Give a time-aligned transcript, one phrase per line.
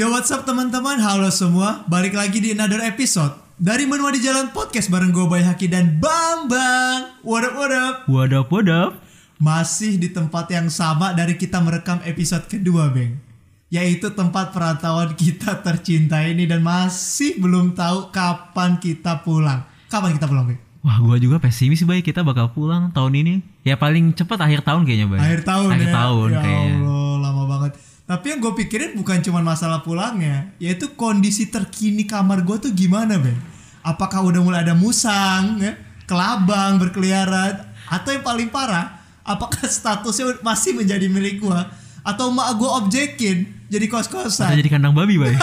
[0.00, 4.48] Yo what's up teman-teman, halo semua Balik lagi di another episode Dari Menua di Jalan
[4.48, 8.96] Podcast bareng gue Bay Haki dan Bambang What up, what up What up, what up?
[9.36, 13.20] Masih di tempat yang sama dari kita merekam episode kedua Bang
[13.68, 20.24] Yaitu tempat perantauan kita tercinta ini Dan masih belum tahu kapan kita pulang Kapan kita
[20.32, 20.60] pulang Bang?
[20.80, 22.00] Wah, gua juga pesimis Bay.
[22.00, 23.34] Kita bakal pulang tahun ini.
[23.68, 25.20] Ya paling cepat akhir tahun kayaknya, Bay.
[25.20, 26.76] Akhir tahun Akhir ya tahun Ya kayaknya.
[26.88, 32.42] Allah lama banget Tapi yang gue pikirin bukan cuma masalah pulangnya Yaitu kondisi terkini kamar
[32.42, 33.38] gue tuh gimana Ben
[33.86, 35.78] Apakah udah mulai ada musang ya?
[36.10, 41.60] Kelabang berkeliaran Atau yang paling parah Apakah statusnya masih menjadi milik gue
[42.02, 45.38] Atau mak gue objekin Jadi kos-kosan jadi kandang babi, Bay.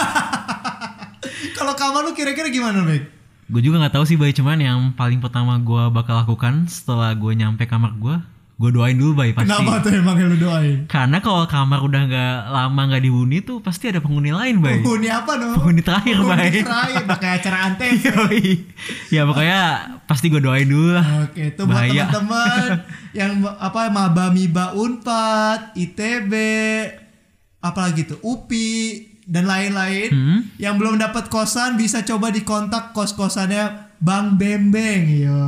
[1.56, 3.08] Kalau kamar lu kira-kira gimana Ben
[3.48, 4.36] gue juga nggak tahu sih, Bay.
[4.36, 8.20] Cuman yang paling pertama gua bakal lakukan setelah gue nyampe kamar gua,
[8.58, 9.30] gue doain dulu, Bay.
[9.30, 9.46] Pasti.
[9.46, 13.86] Kenapa tuh emang lu doain Karena kalau kamar udah nggak lama nggak dihuni tuh pasti
[13.86, 14.82] ada penghuni lain, Bay.
[14.82, 16.50] Penghuni apa dong Penghuni terakhir, Penghuni Bay.
[16.60, 17.58] terakhir Udah kayak acara
[18.10, 18.42] Yoi.
[19.08, 19.60] ya pokoknya
[20.04, 21.06] pasti gue doain dulu lah.
[21.24, 22.68] Oke, itu buat teman-teman
[23.18, 26.32] yang apa Maba Miba Unpad, ITB,
[27.60, 28.74] apalagi tuh UPI
[29.22, 30.40] dan lain-lain Hmm?
[30.56, 35.04] yang belum dapat kosan bisa coba dikontak kos-kosannya Bang Bembeng.
[35.06, 35.42] Yo,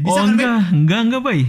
[0.00, 1.40] bisa oh kan enggak, enggak enggak, Bay.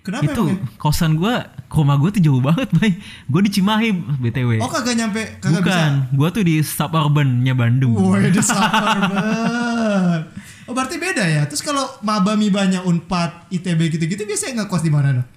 [0.00, 0.80] Kenapa itu emang ya?
[0.80, 2.96] kosan gua ke rumah gua tuh jauh banget, Bay.
[3.28, 4.50] Gua di Cimahi, BTW.
[4.64, 5.76] Oh kagak nyampe, kagak bisa.
[5.76, 7.92] Bukan, gua tuh di suburban-nya Bandung.
[7.92, 10.20] Woi, di suburban.
[10.70, 11.42] Oh berarti beda ya.
[11.50, 15.28] Terus kalau Maba Mibanya Unpad, ITB gitu-gitu biasanya nggak kos di mana dong?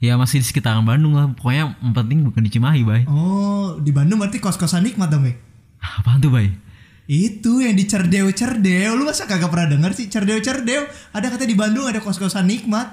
[0.00, 1.28] Ya masih di sekitaran Bandung lah.
[1.36, 3.02] Pokoknya yang penting bukan di Cimahi, Bay.
[3.04, 5.36] Oh, di Bandung berarti kos-kosan nikmat dong, Beng?
[5.78, 6.48] Apaan tuh, Bay?
[7.10, 11.50] Itu yang di Cerdeu Cerdeu Lu masa kagak pernah denger sih Cerdeu Cerdeu Ada katanya
[11.50, 12.86] di Bandung ada kos-kosan nikmat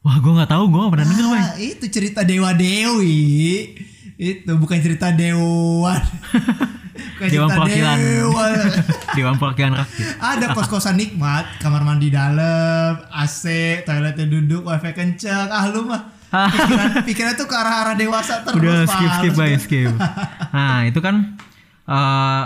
[0.00, 3.74] Wah, gua nggak tahu, gua nggak pernah denger, ah, Itu cerita Dewa Dewi
[4.14, 5.98] Itu bukan cerita Dewan
[7.18, 7.96] Bukan Dewan cerita perwakilan.
[7.98, 8.44] Dewa
[9.18, 10.14] Dewan perwakilan rakyat.
[10.18, 13.42] Ada kos-kosan nikmat Kamar mandi dalam AC
[13.82, 18.84] Toiletnya duduk Wifi kenceng Ah lu mah Pikiran, pikiran tuh ke arah-arah dewasa terus Udah
[18.84, 19.88] skip skip, Bay, skip.
[20.52, 21.40] Nah, itu kan
[21.88, 22.44] eh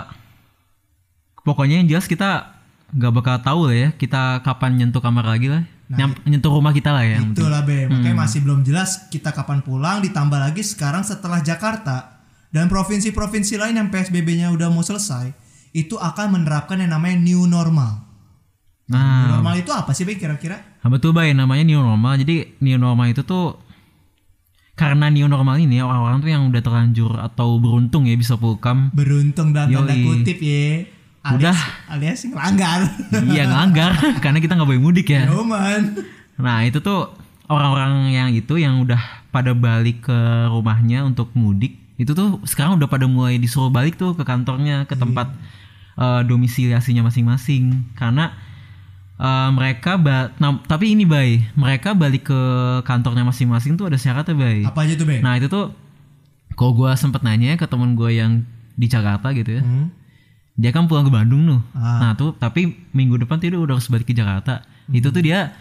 [1.43, 2.55] pokoknya yang jelas kita
[2.95, 5.67] nggak bakal tahu lah ya kita kapan nyentuh kamar lagi lah.
[5.95, 7.17] Nyam- nyentuh rumah kita lah ya.
[7.19, 7.37] penting.
[7.37, 8.21] Itulah be, makanya Hmm.
[8.21, 13.87] masih belum jelas kita kapan pulang ditambah lagi sekarang setelah Jakarta dan provinsi-provinsi lain yang
[13.87, 15.33] PSBB-nya udah mau selesai
[15.71, 18.05] itu akan menerapkan yang namanya new normal.
[18.83, 20.59] New Nah, normal itu apa sih be kira-kira?
[20.77, 22.13] Nah, betul bay namanya new normal.
[22.15, 23.57] Jadi new normal itu tuh
[24.73, 28.89] karena new normal ini orang-orang tuh yang udah terlanjur atau beruntung ya bisa pulkam.
[28.91, 30.81] Beruntung dan tanda kutip ya.
[31.23, 31.57] Alias, Udah.
[31.89, 32.79] alias ngelanggar.
[33.25, 33.91] iya ngelanggar
[34.23, 35.23] karena kita nggak boleh mudik ya.
[35.25, 36.03] Yoman.
[36.35, 42.11] Nah itu tuh orang-orang yang itu yang udah pada balik ke rumahnya untuk mudik itu
[42.11, 45.31] tuh sekarang udah pada mulai disuruh balik tuh ke kantornya ke tempat
[45.95, 48.33] eh, domisiliasinya masing-masing karena
[49.15, 52.39] eh, mereka ba- nah, tapi ini bay mereka balik ke
[52.81, 55.17] kantornya masing-masing tuh ada syaratnya bay Apa aja tuh be?
[55.19, 55.71] nah itu tuh
[56.51, 59.87] kalau gue sempet nanya ke temen gue yang di Jakarta gitu ya Hmm?
[60.53, 61.61] Dia kan pulang ke Bandung tuh.
[61.73, 61.97] Ah.
[61.99, 64.61] Nah tuh tapi minggu depan tuh dia udah harus balik ke Jakarta.
[64.87, 65.53] Itu tuh dia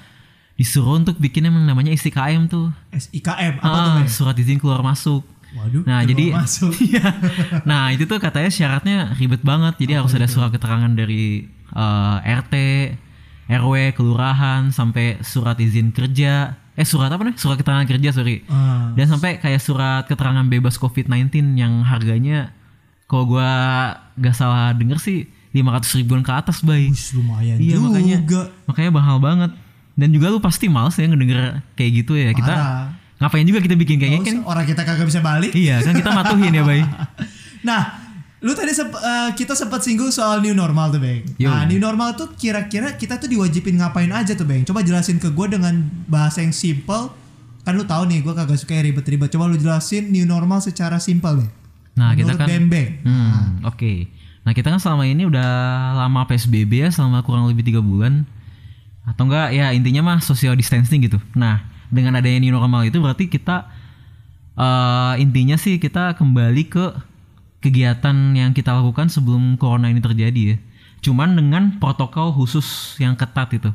[0.53, 2.69] disuruh untuk bikin yang namanya SIKM tuh.
[2.93, 4.11] SIKM apa tuh Ah, be?
[4.13, 5.25] surat izin keluar masuk.
[5.53, 5.85] Waduh.
[5.85, 6.73] Nah jadi masuk.
[6.93, 7.09] Iya.
[7.65, 9.81] Nah itu tuh katanya syaratnya ribet banget.
[9.81, 12.55] Jadi harus ada surat keterangan dari eh, RT,
[13.49, 16.57] RW, kelurahan, sampai surat izin kerja.
[16.73, 17.37] Eh surat apa nih?
[17.37, 18.45] Surat keterangan kerja sorry.
[18.49, 18.93] Ah.
[18.97, 22.53] Dan sampai kayak surat keterangan bebas COVID-19 yang harganya
[23.13, 23.51] kalau gua
[24.15, 25.19] gak salah denger sih
[25.53, 26.89] 500 ribuan ke atas bay.
[26.89, 27.85] Wih, lumayan Iya juga.
[27.85, 28.19] makanya
[28.65, 29.53] makanya mahal banget.
[29.93, 32.33] Dan juga lu pasti males ya ngedenger kayak gitu ya.
[32.33, 32.89] Kita Parah.
[33.21, 34.49] ngapain juga kita bikin kayak Nggak gini kan?
[34.49, 35.53] Orang kita kagak bisa balik.
[35.53, 36.81] Iya kan kita matuhin ya bay.
[37.63, 37.95] Nah,
[38.41, 41.23] lu tadi sep- eh, kita sempat singgung soal new normal tuh, Bang.
[41.39, 41.47] Yo.
[41.47, 44.67] Nah, new normal tuh kira-kira kita tuh diwajibin ngapain aja tuh, Bang?
[44.67, 47.15] Coba jelasin ke gue dengan bahasa yang simple.
[47.63, 49.31] Kan lu tahu nih, gue kagak suka ribet-ribet.
[49.31, 51.51] Coba lu jelasin new normal secara simple, Bang.
[51.93, 52.91] Nah kita Menurut kan Bembeng.
[53.05, 53.93] Hmm, oke.
[54.43, 55.51] Nah kita kan selama ini udah
[56.03, 58.27] lama PSBB ya selama kurang lebih tiga bulan
[59.03, 61.19] atau enggak ya intinya mah social distancing gitu.
[61.37, 61.63] Nah
[61.93, 63.69] dengan adanya new normal itu berarti kita
[64.53, 66.85] eh intinya sih kita kembali ke
[67.63, 70.57] kegiatan yang kita lakukan sebelum corona ini terjadi ya.
[71.03, 73.71] Cuman dengan protokol khusus yang ketat itu.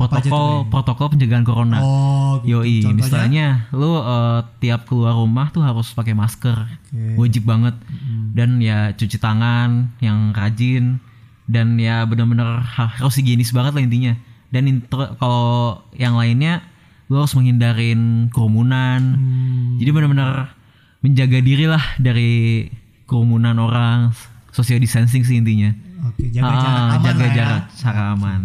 [0.00, 1.78] Protokol protokol pencegahan corona.
[1.78, 2.56] Oh, gitu.
[2.56, 2.96] Yoi, Contohnya?
[2.96, 6.56] misalnya lu eh, tiap keluar rumah tuh harus pakai masker.
[6.56, 7.16] Oke.
[7.16, 7.76] Wajib banget.
[8.32, 10.98] Dan ya cuci tangan yang rajin
[11.44, 14.14] dan ya benar-benar ha- harus higienis banget lah intinya.
[14.48, 14.82] Dan
[15.14, 16.64] kalau yang lainnya
[17.06, 19.02] lu harus menghindarin kerumunan.
[19.14, 19.76] Hmm.
[19.76, 20.56] Jadi benar-benar
[21.00, 22.66] menjaga diri lah dari
[23.04, 24.14] kerumunan orang
[24.50, 25.70] social distancing sih intinya.
[26.06, 27.58] Oke, jaga Ah, jarak aman jaga lah ya.
[27.76, 28.40] jarak aman.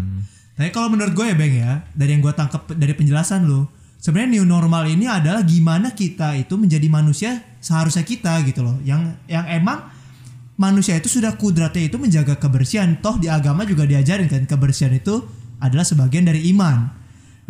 [0.55, 3.67] Tapi kalau menurut gue ya Bang ya, dari yang gue tangkap dari penjelasan lu,
[3.99, 8.79] sebenarnya new normal ini adalah gimana kita itu menjadi manusia seharusnya kita gitu loh.
[8.87, 9.91] Yang yang emang
[10.55, 12.95] manusia itu sudah kudratnya itu menjaga kebersihan.
[13.03, 15.27] Toh di agama juga diajarin kan kebersihan itu
[15.59, 16.87] adalah sebagian dari iman.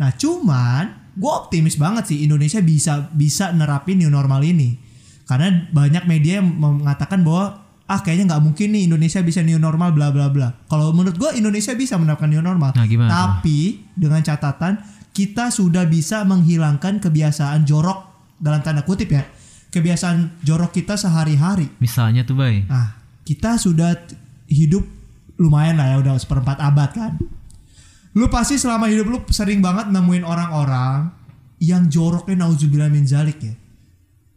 [0.02, 4.82] Nah cuman gue optimis banget sih Indonesia bisa bisa nerapin new normal ini.
[5.26, 9.94] Karena banyak media yang mengatakan bahwa ah kayaknya nggak mungkin nih Indonesia bisa new normal
[9.94, 10.50] bla bla bla.
[10.66, 12.74] Kalau menurut gue Indonesia bisa menerapkan new normal.
[12.74, 13.10] Nah, gimana?
[13.10, 14.82] Tapi dengan catatan
[15.14, 18.04] kita sudah bisa menghilangkan kebiasaan jorok
[18.42, 19.24] dalam tanda kutip ya.
[19.72, 21.68] Kebiasaan jorok kita sehari-hari.
[21.80, 22.64] Misalnya tuh, Bay.
[22.68, 23.96] Nah, kita sudah
[24.48, 24.84] hidup
[25.36, 27.12] lumayan lah ya udah seperempat abad kan.
[28.16, 31.12] Lu pasti selama hidup lu sering banget nemuin orang-orang
[31.60, 33.52] yang joroknya nauzubillah min zalik ya.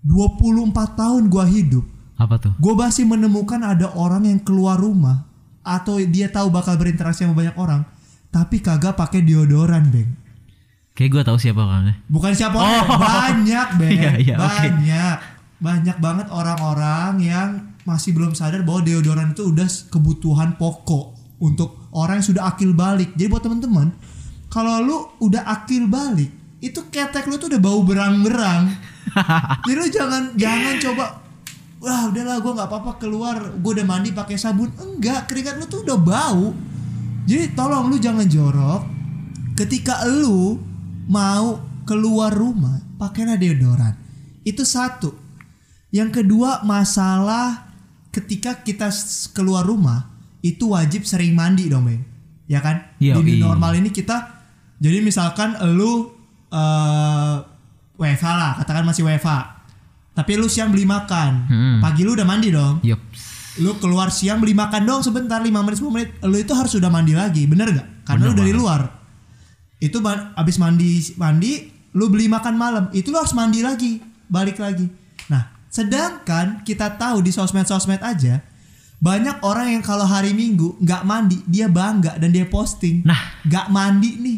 [0.04, 1.84] 24 tahun gua hidup,
[2.20, 2.52] Apa tuh?
[2.54, 5.24] gue masih menemukan ada orang yang keluar rumah
[5.64, 7.88] atau dia tahu bakal berinteraksi sama banyak orang,
[8.28, 10.12] tapi kagak pakai deodoran, Beng.
[10.92, 11.96] Kayak gue tahu siapa orangnya.
[12.12, 12.64] Bukan siapa Oh.
[12.64, 13.92] orang, banyak, Beng.
[13.96, 15.18] Iya, iya, banyak.
[15.60, 17.50] Banyak banget orang-orang yang
[17.84, 23.16] masih belum sadar bahwa deodoran itu udah kebutuhan pokok untuk orang yang sudah akil balik.
[23.16, 23.96] Jadi buat teman-teman,
[24.48, 28.72] kalau lu udah akil balik, itu ketek lu tuh udah bau berang-berang.
[29.64, 31.04] Jadi lu jangan jangan coba
[31.80, 33.58] wah udahlah gue nggak apa-apa keluar.
[33.60, 34.72] Gue udah mandi pakai sabun.
[34.78, 36.54] Enggak keringat lu tuh udah bau.
[37.26, 38.82] Jadi tolong lu jangan jorok.
[39.56, 40.60] Ketika lu
[41.10, 43.96] mau keluar rumah pakailah deodoran.
[44.44, 45.12] Itu satu.
[45.90, 47.74] Yang kedua masalah
[48.14, 48.94] ketika kita
[49.34, 50.10] keluar rumah
[50.46, 52.04] itu wajib sering mandi dong Bang
[52.50, 52.82] ya kan?
[52.98, 54.42] Iya, di new normal ini kita
[54.82, 56.10] jadi misalkan lu
[56.50, 57.38] eh
[58.00, 59.59] WFH lah katakan masih WFH
[60.20, 61.32] tapi lu siang beli makan.
[61.48, 61.80] Hmm.
[61.80, 62.84] pagi lu udah mandi dong.
[62.84, 63.00] Yup.
[63.60, 66.10] lu keluar siang beli makan dong sebentar 5 menit 10 menit.
[66.28, 68.60] Lu itu harus sudah mandi lagi bener gak karena Bener lu dari banget.
[68.60, 68.82] luar.
[69.80, 69.98] Itu
[70.36, 71.52] abis mandi mandi
[71.96, 72.84] lu beli makan malam.
[72.92, 74.92] Itu lu harus mandi lagi balik lagi.
[75.32, 78.44] Nah sedangkan kita tahu di sosmed-sosmed aja
[79.00, 83.08] banyak orang yang kalau hari minggu nggak mandi dia bangga dan dia posting.
[83.08, 83.40] Nah.
[83.48, 84.38] nggak mandi nih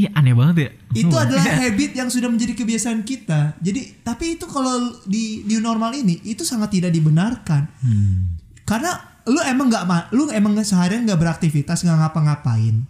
[0.00, 0.70] Iya aneh banget ya.
[0.96, 1.68] itu adalah iya.
[1.68, 3.60] habit yang sudah menjadi kebiasaan kita.
[3.60, 7.68] Jadi tapi itu kalau di new normal ini itu sangat tidak dibenarkan.
[7.84, 8.40] Hmm.
[8.64, 8.96] Karena
[9.28, 9.84] lu emang nggak
[10.16, 12.80] lu emang seharian nggak beraktivitas nggak ngapa-ngapain.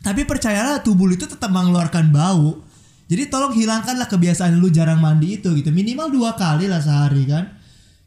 [0.00, 2.64] Tapi percayalah tubuh lu itu tetap mengeluarkan bau.
[3.10, 5.68] Jadi tolong hilangkanlah kebiasaan lu jarang mandi itu gitu.
[5.68, 7.44] Minimal dua kali lah sehari kan.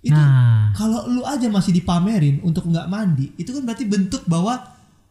[0.02, 0.74] Itu Nah.
[0.74, 4.58] kalau lu aja masih dipamerin untuk nggak mandi, itu kan berarti bentuk bahwa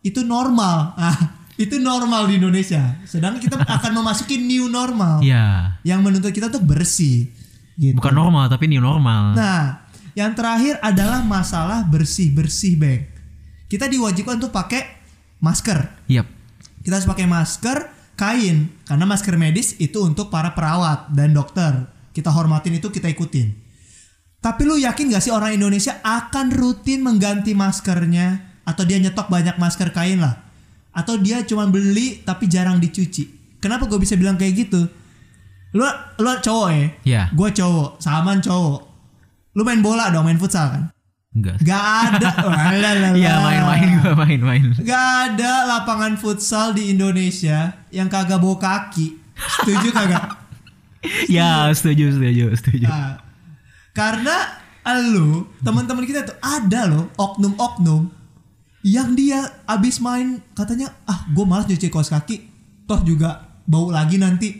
[0.02, 0.92] itu normal.
[0.98, 2.96] Ah, itu normal di Indonesia.
[3.04, 5.76] Sedangkan kita akan memasuki new normal Iya.
[5.84, 7.28] yang menuntut kita untuk bersih.
[7.76, 7.96] Gitu.
[7.96, 9.36] Bukan normal tapi new normal.
[9.36, 13.02] Nah, yang terakhir adalah masalah bersih-bersih, Bang.
[13.66, 14.84] Kita diwajibkan untuk pakai
[15.40, 16.04] masker.
[16.08, 16.28] Yap.
[16.84, 17.78] Kita harus pakai masker
[18.12, 21.88] kain karena masker medis itu untuk para perawat dan dokter.
[22.12, 23.48] Kita hormatin itu, kita ikutin.
[24.42, 29.56] Tapi lu yakin gak sih orang Indonesia akan rutin mengganti maskernya atau dia nyetok banyak
[29.56, 30.51] masker kain lah?
[30.92, 33.56] Atau dia cuma beli tapi jarang dicuci?
[33.58, 34.84] Kenapa gue bisa bilang kayak gitu?
[35.72, 35.84] Lu
[36.20, 36.86] lu cowok ya?
[37.04, 37.22] Iya.
[37.32, 38.80] Gue cowok, Salman cowok.
[39.56, 40.82] Lu main bola dong, main futsal kan?
[41.32, 41.56] Enggak.
[41.64, 42.30] Gak ada.
[43.16, 44.64] Iya main-main gue main-main.
[44.84, 49.16] Gak ada lapangan futsal di Indonesia yang kagak bawa kaki.
[49.36, 50.42] Setuju kagak?
[51.36, 52.86] ya setuju setuju setuju.
[52.86, 53.18] Nah,
[53.96, 54.60] karena
[55.12, 58.21] lu teman-teman kita tuh ada loh oknum-oknum
[58.82, 62.42] yang dia abis main katanya ah gue malas cuci kaos kaki
[62.84, 64.58] toh juga bau lagi nanti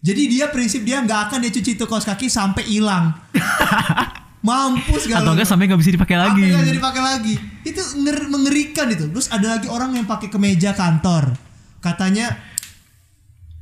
[0.00, 3.14] jadi dia prinsip dia nggak akan dia cuci itu kaos kaki sampai hilang
[4.40, 6.48] mampus gak Atau enggak sampai nggak bisa dipakai lagi.
[6.48, 7.34] Nggak jadi pakai lagi?
[7.60, 9.04] Itu nger- mengerikan itu.
[9.12, 11.36] Terus ada lagi orang yang pakai kemeja kantor.
[11.84, 12.40] Katanya,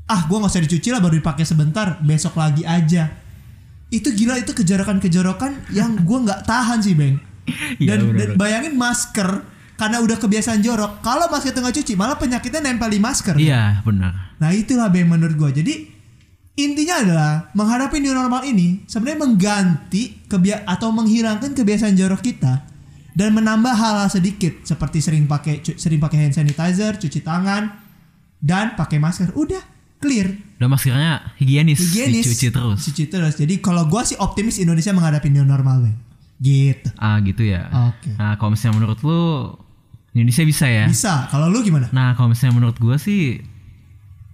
[0.07, 3.11] ah gue nggak usah dicuci lah baru dipakai sebentar, besok lagi aja.
[3.91, 7.19] Itu gila itu kejorokan-kejorokan yang gue nggak tahan sih beng.
[7.83, 8.29] Iya, Dan, bener-bener.
[8.31, 9.31] dan bayangin masker
[9.79, 10.99] karena udah kebiasaan jorok.
[11.01, 13.39] Kalau masker tengah cuci malah penyakitnya nempel di masker.
[13.39, 14.35] Iya benar.
[14.43, 15.63] Nah itulah beng menurut gue.
[15.63, 15.75] Jadi
[16.59, 22.67] intinya adalah menghadapi new normal ini sebenarnya mengganti kebia atau menghilangkan kebiasaan jorok kita
[23.15, 27.71] dan menambah hal-hal sedikit seperti sering pakai sering pakai hand sanitizer, cuci tangan
[28.43, 29.31] dan pakai masker.
[29.39, 29.63] Udah
[30.03, 30.35] clear.
[30.59, 32.27] Udah maskernya higienis, Higienis.
[32.27, 32.79] dicuci terus.
[32.83, 33.35] Cuci terus.
[33.39, 35.87] Jadi kalau gua sih optimis Indonesia menghadapi new normal.
[36.39, 36.91] Gitu.
[36.99, 37.67] Ah gitu ya.
[37.95, 38.15] Oke.
[38.15, 39.23] Nah kalau misalnya menurut lu
[40.17, 40.87] Indonesia bisa ya?
[40.89, 41.29] Bisa.
[41.29, 41.89] Kalau lu gimana?
[41.93, 43.43] Nah kalau misalnya menurut gue sih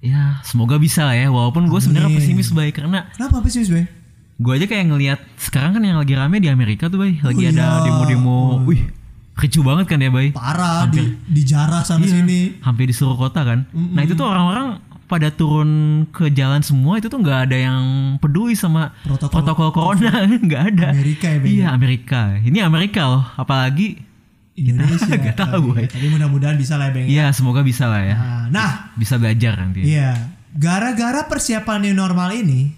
[0.04, 1.28] ya semoga bisa lah ya.
[1.32, 3.88] Walaupun gue sebenarnya pesimis baik karena Kenapa pesimis, Bang?
[4.34, 7.50] gue aja kayak ngelihat sekarang kan yang lagi rame di Amerika tuh bay lagi Oh
[7.54, 7.86] ada iya.
[7.86, 8.38] demo-demo.
[8.58, 8.66] Oh.
[8.66, 8.82] Wih
[9.34, 13.66] ricu banget kan ya bay parah di dijarah sana sini hampir di seluruh kota kan
[13.74, 14.78] nah itu tuh orang-orang
[15.10, 17.82] pada turun ke jalan semua itu tuh nggak ada yang
[18.22, 21.50] peduli sama Protokol protokol, corona nggak ada Amerika ya, Bang?
[21.50, 24.00] iya Amerika ini Amerika loh apalagi
[24.54, 25.10] Indonesia.
[25.20, 25.86] nggak tahu, tapi, Bay.
[25.90, 26.94] tapi mudah-mudahan bisa lah ya.
[26.94, 28.16] Bang Iya semoga bisa lah ya.
[28.16, 28.70] Nah, nah.
[28.94, 29.82] Bisa belajar nanti.
[29.82, 30.14] Iya,
[30.54, 32.74] gara-gara persiapan new normal ini,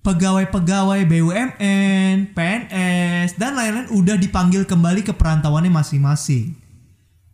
[0.00, 6.56] pegawai-pegawai BUMN, PNS, dan lain-lain udah dipanggil kembali ke perantauannya masing-masing.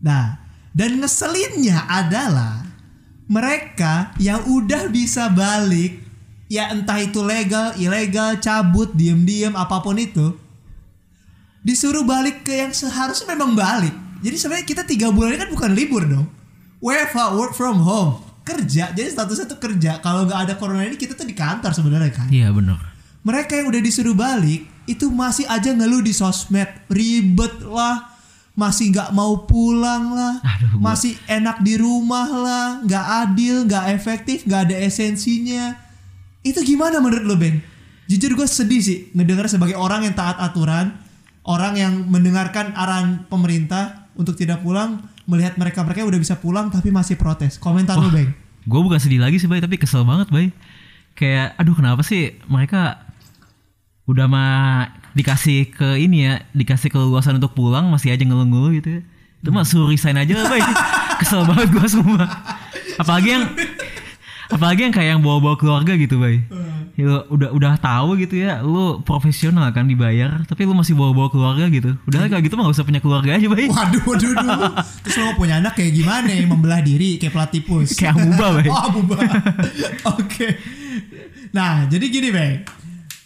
[0.02, 0.42] Nah,
[0.74, 2.66] dan ngeselinnya adalah
[3.30, 6.02] mereka yang udah bisa balik,
[6.50, 10.34] ya entah itu legal, ilegal, cabut, diem-diem, apa pun itu,
[11.66, 13.90] disuruh balik ke yang seharusnya memang balik.
[14.16, 16.30] Jadi sebenarnya kita tiga bulan ini kan bukan libur dong.
[16.78, 18.94] WFH, work from home, kerja.
[18.94, 19.98] Jadi statusnya tuh kerja.
[19.98, 22.30] Kalau nggak ada corona ini kita tuh di kantor sebenarnya kan.
[22.30, 22.78] iya benar
[23.20, 28.14] Mereka yang udah disuruh balik itu masih aja ngeluh di sosmed, ribet lah,
[28.54, 33.84] masih nggak mau pulang lah, Aduh, gua- masih enak di rumah lah, nggak adil, nggak
[33.90, 35.74] efektif, nggak ada esensinya.
[36.40, 37.58] Itu gimana menurut lo Ben?
[38.06, 40.94] Jujur gue sedih sih ngedengar sebagai orang yang taat aturan,
[41.46, 46.90] orang yang mendengarkan arahan pemerintah untuk tidak pulang, melihat mereka-mereka yang udah bisa pulang tapi
[46.90, 47.56] masih protes.
[47.62, 48.46] Komentar lo Ben?
[48.66, 50.50] gue bukan sedih lagi sih bay tapi kesel banget bay
[51.14, 53.06] kayak aduh kenapa sih mereka
[54.10, 59.02] udah mah dikasih ke ini ya dikasih keleluasan untuk pulang masih aja ngeluh-ngeluh gitu ya.
[59.42, 60.62] Itu mah suruh resign aja lah bay
[61.22, 62.26] kesel banget gue semua.
[62.98, 63.44] Apalagi yang
[64.50, 66.42] apalagi yang kayak yang bawa-bawa keluarga gitu bay
[66.96, 71.28] ya, lu udah udah tahu gitu ya lu profesional kan dibayar tapi lu masih bawa-bawa
[71.28, 74.72] keluarga gitu udah kalau gitu mah gak usah punya keluarga aja bay Waduh, waduh, waduh.
[75.04, 76.32] Terus mau punya anak kayak gimana?
[76.48, 77.92] Membelah diri kayak platipus.
[77.94, 79.16] kayak amuba bay Oh, amuba.
[80.16, 80.56] Oke.
[81.52, 82.64] Nah, jadi gini, Bang.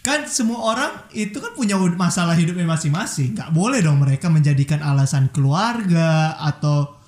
[0.00, 3.36] Kan semua orang itu kan punya masalah hidupnya masing-masing.
[3.36, 6.99] Gak boleh dong mereka menjadikan alasan keluarga atau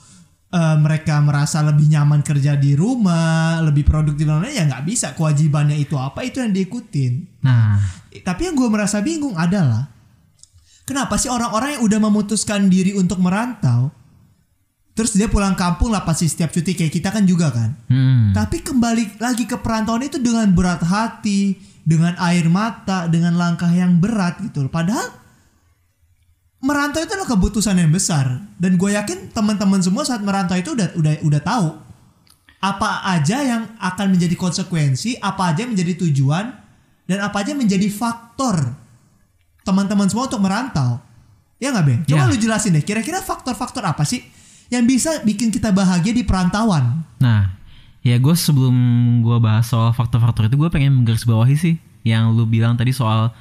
[0.52, 4.56] eh, mereka merasa lebih nyaman kerja di rumah, lebih produktif dan lain-lain.
[4.61, 5.06] ya nggak bisa.
[5.16, 7.42] Kewajibannya itu apa itu yang diikutin.
[7.42, 7.80] nah
[8.12, 9.88] Tapi yang gue merasa bingung adalah
[10.85, 13.88] kenapa sih orang-orang yang udah memutuskan diri untuk merantau,
[14.92, 17.73] terus dia pulang kampung lah pasti setiap cuti kayak kita kan juga kan.
[17.88, 18.37] hmm.
[18.37, 23.97] Tapi kembali lagi ke perantauan itu dengan berat hati, dengan air mata, dengan langkah yang
[23.97, 24.68] berat gitu.
[24.68, 24.73] loh.
[24.73, 25.22] Padahal
[26.62, 30.95] merantau itu adalah keputusan yang besar dan gue yakin teman-teman semua saat merantau itu udah
[30.95, 31.66] udah udah tahu
[32.62, 36.54] apa aja yang akan menjadi konsekuensi, apa aja yang menjadi tujuan
[37.11, 38.78] dan apa aja yang menjadi faktor
[39.66, 41.02] teman-teman semua untuk merantau.
[41.59, 42.00] Ya nggak Ben?
[42.07, 42.31] Coba Ya.
[42.31, 42.83] lu jelasin deh.
[42.87, 44.23] Kira-kira faktor-faktor apa sih
[44.71, 47.02] yang bisa bikin kita bahagia di perantauan?
[47.19, 47.50] Nah,
[48.07, 48.75] ya gue sebelum
[49.26, 51.75] gue bahas soal faktor-faktor itu gue pengen menggarisbawahi sih
[52.07, 53.35] yang lu bilang tadi soal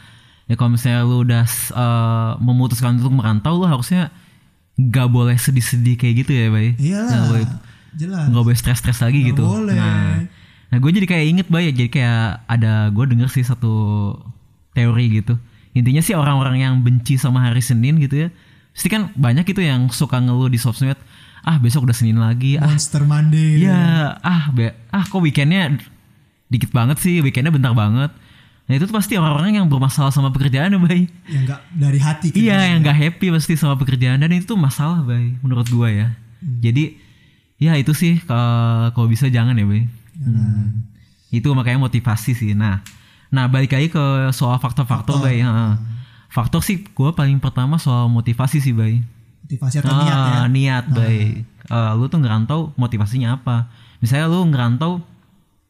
[0.51, 4.12] ya kalau misalnya lu udah uh, memutuskan untuk merantau lu harusnya
[4.75, 6.75] gak boleh sedih-sedih kayak gitu ya, bay.
[6.75, 7.08] Iyalah.
[7.08, 7.46] Nggak boleh,
[7.96, 8.25] Jelas.
[8.27, 9.43] nggak boleh stres-stres lagi Nggak gitu.
[9.48, 9.75] boleh.
[9.79, 10.27] Nah,
[10.67, 13.72] nah gue jadi kayak inget bay, jadi kayak ada gue denger sih satu
[14.75, 15.39] teori gitu.
[15.72, 18.29] Intinya sih orang-orang yang benci sama hari Senin gitu ya,
[18.75, 21.00] pasti kan banyak itu yang suka ngeluh di sosmed.
[21.41, 23.63] Ah besok udah Senin lagi, ah Monster Monday.
[23.65, 25.79] Iya, ah, be, ah kok weekendnya
[26.51, 28.12] dikit banget sih, weekendnya bentar banget.
[28.72, 31.04] Nah itu tuh pasti orang-orang yang bermasalah sama pekerjaan ya, bay.
[31.28, 32.28] Yang nggak dari hati.
[32.32, 32.48] gitu.
[32.48, 36.16] Iya, yang gak happy pasti sama pekerjaan dan itu tuh masalah, bay, menurut gua ya.
[36.40, 36.96] Jadi,
[37.60, 39.92] ya itu sih kalau bisa jangan ya, bay.
[40.16, 40.88] Hmm.
[41.36, 42.56] Itu makanya motivasi sih.
[42.56, 42.80] Nah,
[43.28, 45.28] nah balik lagi ke soal faktor-faktor, Faktor.
[45.28, 45.44] bay.
[45.44, 45.74] Heeh.
[46.32, 49.04] Faktor sih gua paling pertama soal motivasi sih, bay.
[49.44, 50.16] Motivasi atau niat ya.
[50.16, 51.44] Ah, niat baik.
[51.68, 53.68] Eh, lu tuh ngerantau motivasinya apa?
[54.00, 55.04] Misalnya lu ngerantau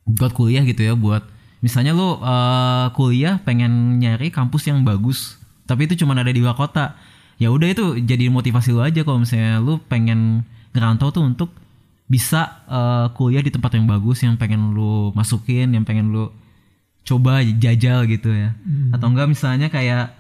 [0.06, 1.26] buat kuliah gitu ya, buat
[1.62, 5.38] misalnya lu eh, kuliah pengen nyari kampus yang bagus,
[5.70, 6.98] tapi itu cuma ada di luar kota.
[7.42, 10.46] Ya udah itu jadi motivasi lu aja kalau misalnya lu pengen
[10.78, 11.50] ngerantau tuh untuk
[12.06, 16.30] bisa eh, kuliah di tempat yang bagus yang pengen lu masukin, yang pengen lu
[17.02, 18.54] coba jajal gitu ya.
[18.94, 20.14] Atau enggak misalnya kayak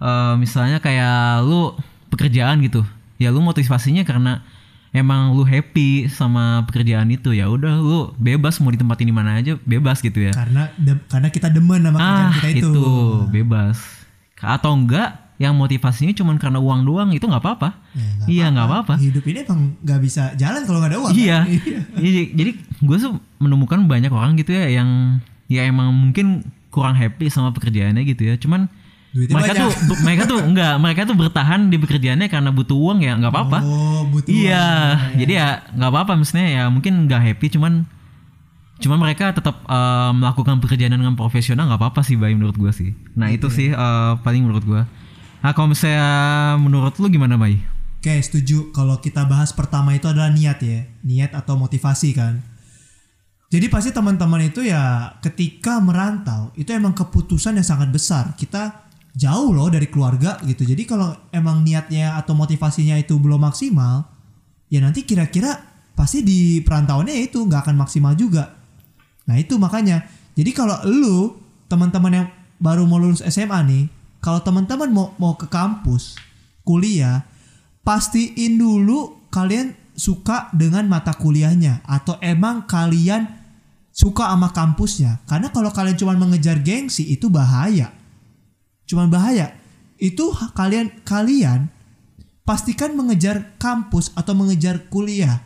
[0.00, 1.76] eh, misalnya kayak lu
[2.10, 2.82] pekerjaan gitu.
[3.20, 4.40] Ya lu motivasinya karena
[4.90, 9.56] emang lu happy sama pekerjaan itu ya udah lu bebas mau ditempatin di mana aja
[9.60, 10.32] bebas gitu ya.
[10.32, 12.68] Karena de- karena kita demen sama kerjaan Ah, kita itu.
[12.68, 12.86] itu
[13.28, 13.76] bebas.
[14.36, 17.70] Atau enggak yang motivasinya cuma karena uang doang itu nggak apa-apa.
[17.94, 18.94] Ya, iya nggak apa-apa.
[18.98, 21.12] Hidup ini emang nggak bisa jalan kalau nggak ada uang.
[21.12, 21.38] Iya.
[21.38, 21.46] kan?
[21.58, 21.80] Iya.
[21.94, 27.28] jadi jadi gue tuh menemukan banyak orang gitu ya yang ya emang mungkin kurang happy
[27.28, 28.34] sama pekerjaannya gitu ya.
[28.34, 28.66] Cuman
[29.18, 29.62] Duitnya mereka banyak.
[29.66, 33.58] tuh mereka tuh enggak, mereka tuh bertahan di pekerjaannya karena butuh uang ya nggak apa-apa.
[33.66, 34.30] Oh, butuh.
[34.30, 35.18] iya, uang.
[35.18, 37.82] jadi ya nggak apa-apa maksudnya ya mungkin nggak happy cuman
[38.78, 42.94] cuman mereka tetap eh, melakukan pekerjaan dengan profesional nggak apa-apa sih, Bay menurut gue sih.
[43.18, 44.82] Nah itu sih eh, paling menurut gue.
[45.42, 46.06] Nah kalau misalnya
[46.62, 47.58] menurut lu gimana, Bay?
[47.98, 48.70] Oke, setuju.
[48.70, 52.38] Kalau kita bahas pertama itu adalah niat ya, niat atau motivasi kan.
[53.50, 58.38] Jadi pasti teman-teman itu ya ketika merantau itu emang keputusan yang sangat besar.
[58.38, 58.87] Kita
[59.18, 60.62] jauh loh dari keluarga gitu.
[60.62, 64.06] Jadi kalau emang niatnya atau motivasinya itu belum maksimal,
[64.70, 65.58] ya nanti kira-kira
[65.98, 68.54] pasti di perantauannya itu nggak akan maksimal juga.
[69.26, 70.06] Nah itu makanya.
[70.38, 71.34] Jadi kalau lu
[71.66, 72.26] teman-teman yang
[72.62, 73.84] baru mau lulus SMA nih,
[74.22, 76.14] kalau teman-teman mau mau ke kampus
[76.62, 77.26] kuliah,
[77.82, 83.26] pastiin dulu kalian suka dengan mata kuliahnya atau emang kalian
[83.90, 85.26] suka sama kampusnya.
[85.26, 87.97] Karena kalau kalian cuma mengejar gengsi itu bahaya.
[88.88, 89.52] Cuman bahaya.
[89.96, 91.68] Itu kalian kalian
[92.42, 95.44] pastikan mengejar kampus atau mengejar kuliah.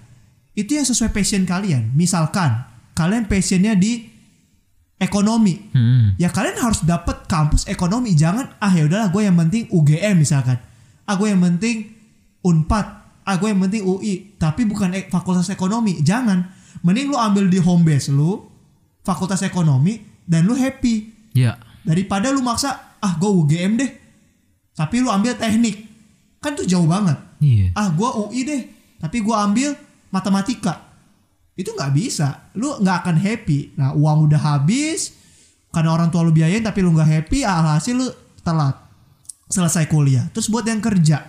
[0.55, 1.91] Itu yang sesuai passion kalian.
[1.93, 2.63] Misalkan
[2.95, 4.07] kalian passionnya di
[4.97, 5.59] ekonomi.
[5.75, 6.15] Hmm.
[6.15, 8.15] Ya kalian harus dapat kampus ekonomi.
[8.15, 10.61] Jangan ah ya udahlah gue yang penting UGM misalkan.
[11.03, 11.91] Ah gue yang penting
[12.43, 12.87] Unpad.
[13.23, 14.37] Ah gue yang penting UI.
[14.37, 15.99] Tapi bukan ek- fakultas ekonomi.
[16.01, 16.47] Jangan.
[16.83, 18.43] Mending lu ambil di home base lu
[19.03, 21.57] fakultas ekonomi dan lu happy Ya.
[21.83, 23.91] daripada lu maksa ah gue UGM deh.
[24.73, 25.91] Tapi lu ambil teknik.
[26.41, 27.19] Kan tuh jauh banget.
[27.43, 27.75] Iya.
[27.77, 28.63] Ah gue UI deh.
[29.03, 29.75] Tapi gue ambil
[30.15, 30.95] matematika.
[31.59, 32.51] Itu nggak bisa.
[32.57, 33.77] Lu nggak akan happy.
[33.77, 35.19] Nah uang udah habis.
[35.73, 37.45] Karena orang tua lu biayain tapi lu nggak happy.
[37.45, 38.09] Alhasil lu
[38.41, 38.79] telat.
[39.53, 40.25] Selesai kuliah.
[40.33, 41.29] Terus buat yang kerja.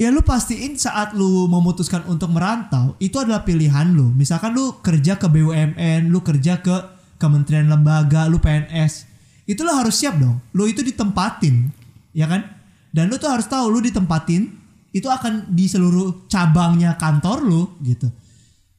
[0.00, 2.96] Ya lu pastiin saat lu memutuskan untuk merantau.
[3.02, 4.14] Itu adalah pilihan lu.
[4.14, 6.08] Misalkan lu kerja ke BUMN.
[6.08, 6.72] Lu kerja ke
[7.20, 8.30] kementerian lembaga.
[8.30, 9.09] Lu PNS.
[9.50, 10.38] Itu lu harus siap dong.
[10.54, 11.66] Lu itu ditempatin.
[12.14, 12.46] Ya kan?
[12.94, 14.46] Dan lu tuh harus tahu lu ditempatin
[14.94, 18.06] itu akan di seluruh cabangnya kantor lu gitu.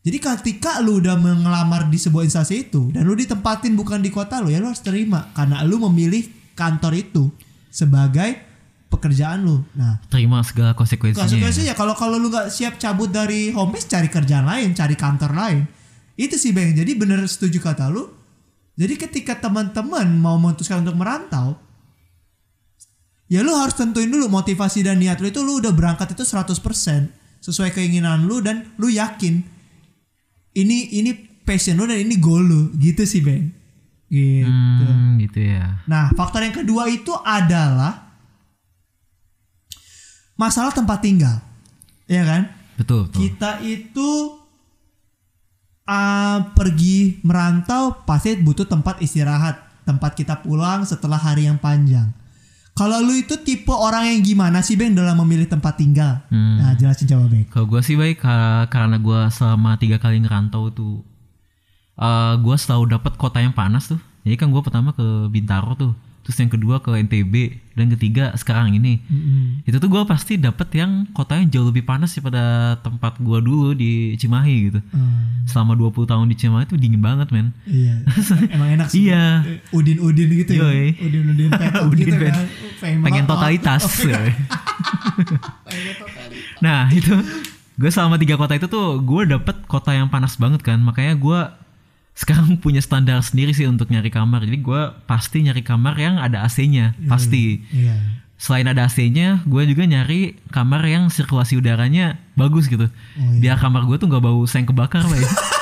[0.01, 4.41] Jadi ketika lu udah mengelamar di sebuah instansi itu dan lu ditempatin bukan di kota
[4.41, 6.25] lu ya lu harus terima karena lu memilih
[6.57, 7.29] kantor itu
[7.69, 8.35] sebagai
[8.91, 9.63] pekerjaan lu.
[9.77, 11.23] Nah, Terima segala konsekuensinya.
[11.23, 15.31] konsekuensinya kalau kalau lu nggak siap cabut dari home base cari kerjaan lain, cari kantor
[15.31, 15.63] lain.
[16.19, 16.75] Itu sih Bang.
[16.75, 18.03] Jadi bener setuju kata lu.
[18.81, 21.53] Jadi ketika teman-teman mau memutuskan untuk merantau,
[23.29, 26.57] ya lu harus tentuin dulu motivasi dan niat lu itu lu udah berangkat itu 100%
[27.45, 29.45] sesuai keinginan lu dan lu yakin
[30.57, 31.13] ini ini
[31.45, 33.53] passion lu dan ini goal lu gitu sih Bang.
[34.09, 34.49] Gitu.
[34.49, 35.85] Hmm, gitu ya.
[35.85, 38.11] Nah, faktor yang kedua itu adalah
[40.35, 41.37] masalah tempat tinggal.
[42.09, 42.49] Ya kan?
[42.75, 43.29] Betul, betul.
[43.29, 44.40] Kita itu
[45.91, 52.15] ah, pergi merantau pasti butuh tempat istirahat, tempat kita pulang setelah hari yang panjang.
[52.71, 56.23] Kalau lu itu tipe orang yang gimana sih Bang dalam memilih tempat tinggal?
[56.31, 56.55] Hmm.
[56.55, 57.43] Nah, jelasin coba Bang.
[57.51, 61.03] Kalau gue sih baik ka- karena gue selama tiga kali ngerantau tuh,
[61.99, 63.99] eh gue selalu dapat kota yang panas tuh.
[64.23, 65.91] Jadi kan gue pertama ke Bintaro tuh,
[66.31, 67.35] terus yang kedua ke NTB
[67.73, 69.03] dan ketiga sekarang ini.
[69.61, 72.41] Itu tuh gue pasti dapet yang kotanya jauh lebih panas daripada
[72.79, 74.79] tempat gue dulu di Cimahi gitu.
[74.89, 77.51] Hmm, Selama 20 tahun di Cimahi tuh dingin banget men.
[77.65, 77.99] iya.
[78.55, 79.05] Emang enak sih.
[79.05, 79.43] Iya.
[79.43, 80.63] Eh, Udin-udin gitu ya.
[80.63, 80.87] Yoi.
[80.97, 82.45] Udin-udin petok Udin gitu pet- kan.
[82.79, 83.27] Pengen melotot.
[83.35, 83.81] totalitas.
[85.67, 86.59] Pengen totalitas.
[86.59, 87.13] Nah itu
[87.73, 91.39] gue selama tiga kota itu tuh gue dapet kota yang panas banget kan makanya gue
[92.13, 96.43] sekarang punya standar sendiri sih untuk nyari kamar jadi gue pasti nyari kamar yang ada
[96.43, 97.95] AC-nya pasti Iya.
[98.35, 102.91] selain ada AC-nya gue juga nyari kamar yang sirkulasi udaranya bagus gitu Oh,
[103.31, 103.39] iya.
[103.39, 105.29] biar kamar gue tuh nggak bau seng kebakar lah ya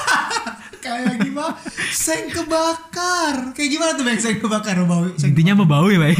[1.01, 1.53] Kayak gimana?
[1.89, 3.35] Seng kebakar.
[3.51, 5.05] Kayak gimana tuh Bang seng kebakar bau?
[5.15, 6.15] Seng intinya mah bau ya bay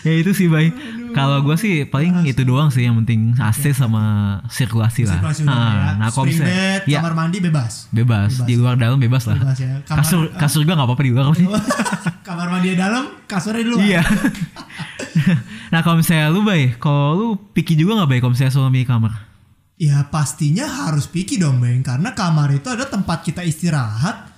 [0.00, 0.72] ya itu sih bay
[1.12, 4.00] kalau gue sih paling itu doang sih yang penting AC sama
[4.48, 5.90] sirkulasi lah sirkulasi udara Ah, ya.
[5.98, 7.72] nah misalnya bed, ya kamar mandi bebas.
[7.90, 8.32] bebas.
[8.40, 9.76] di luar dalam bebas lah Bebas ya.
[9.84, 11.44] Kamar- kasur kasur juga nggak apa-apa di luar sih
[12.26, 13.82] kamar mandi dalam, kasurnya di luar.
[13.82, 14.02] iya
[15.72, 19.12] nah kalau misalnya lu bay kalau lu picky juga nggak bay kalau misalnya milih kamar
[19.80, 24.28] Ya pastinya harus picky dong Bang Karena kamar itu ada tempat kita istirahat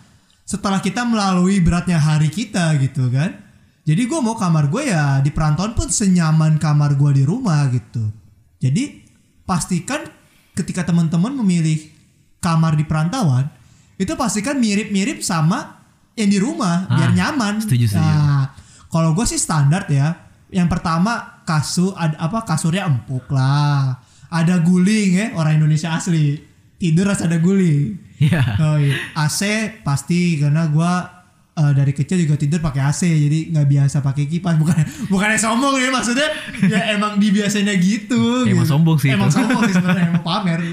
[0.47, 3.35] Setelah kita melalui beratnya hari kita gitu kan.
[3.83, 8.15] Jadi gue mau kamar gue ya di perantauan pun senyaman kamar gue di rumah gitu.
[8.63, 9.03] Jadi
[9.43, 10.07] pastikan
[10.55, 11.91] ketika teman-teman memilih
[12.39, 13.51] kamar di perantauan
[13.99, 15.83] Itu pastikan mirip-mirip sama
[16.15, 17.59] yang di rumah Ah, biar nyaman.
[17.65, 17.99] setuju, setuju.
[17.99, 18.55] Nah
[18.93, 20.31] kalau gue sih standar ya.
[20.53, 26.41] Yang pertama kasur ada apa kasurnya empuk lah ada guling ya orang Indonesia asli.
[26.81, 28.01] Tidur harus ada guling.
[28.17, 28.43] Iya.
[28.59, 28.97] Oh iya.
[29.13, 29.41] AC
[29.85, 31.05] pasti karena gua
[31.53, 34.57] eh, dari kecil juga tidur pakai AC jadi nggak biasa pakai kipas.
[34.57, 34.75] Bukan
[35.13, 36.29] bukannya sombong ya maksudnya?
[36.65, 38.73] Ya emang dibiasanya gitu Emang gitu.
[38.73, 39.37] sombong sih emang itu.
[39.37, 40.61] sombong sih sebenarnya emang pamer.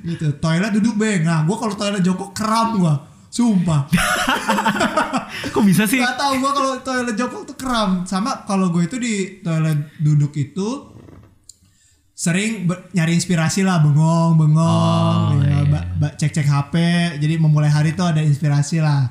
[0.00, 0.26] Gitu.
[0.42, 1.22] Toilet duduk beng.
[1.22, 3.06] Nah gua kalau toilet jongkok kram gua.
[3.30, 3.86] Sumpah.
[5.54, 6.02] Kok bisa sih?
[6.02, 8.02] Gak tau gue kalau toilet jongkok tuh kram.
[8.02, 10.98] Sama kalau gue itu di toilet duduk itu
[12.20, 15.64] sering nyari inspirasi lah bengong bengong Oh, ya, iya.
[15.64, 16.74] ba- ba- cek-cek HP
[17.16, 19.08] jadi memulai hari tuh ada inspirasi lah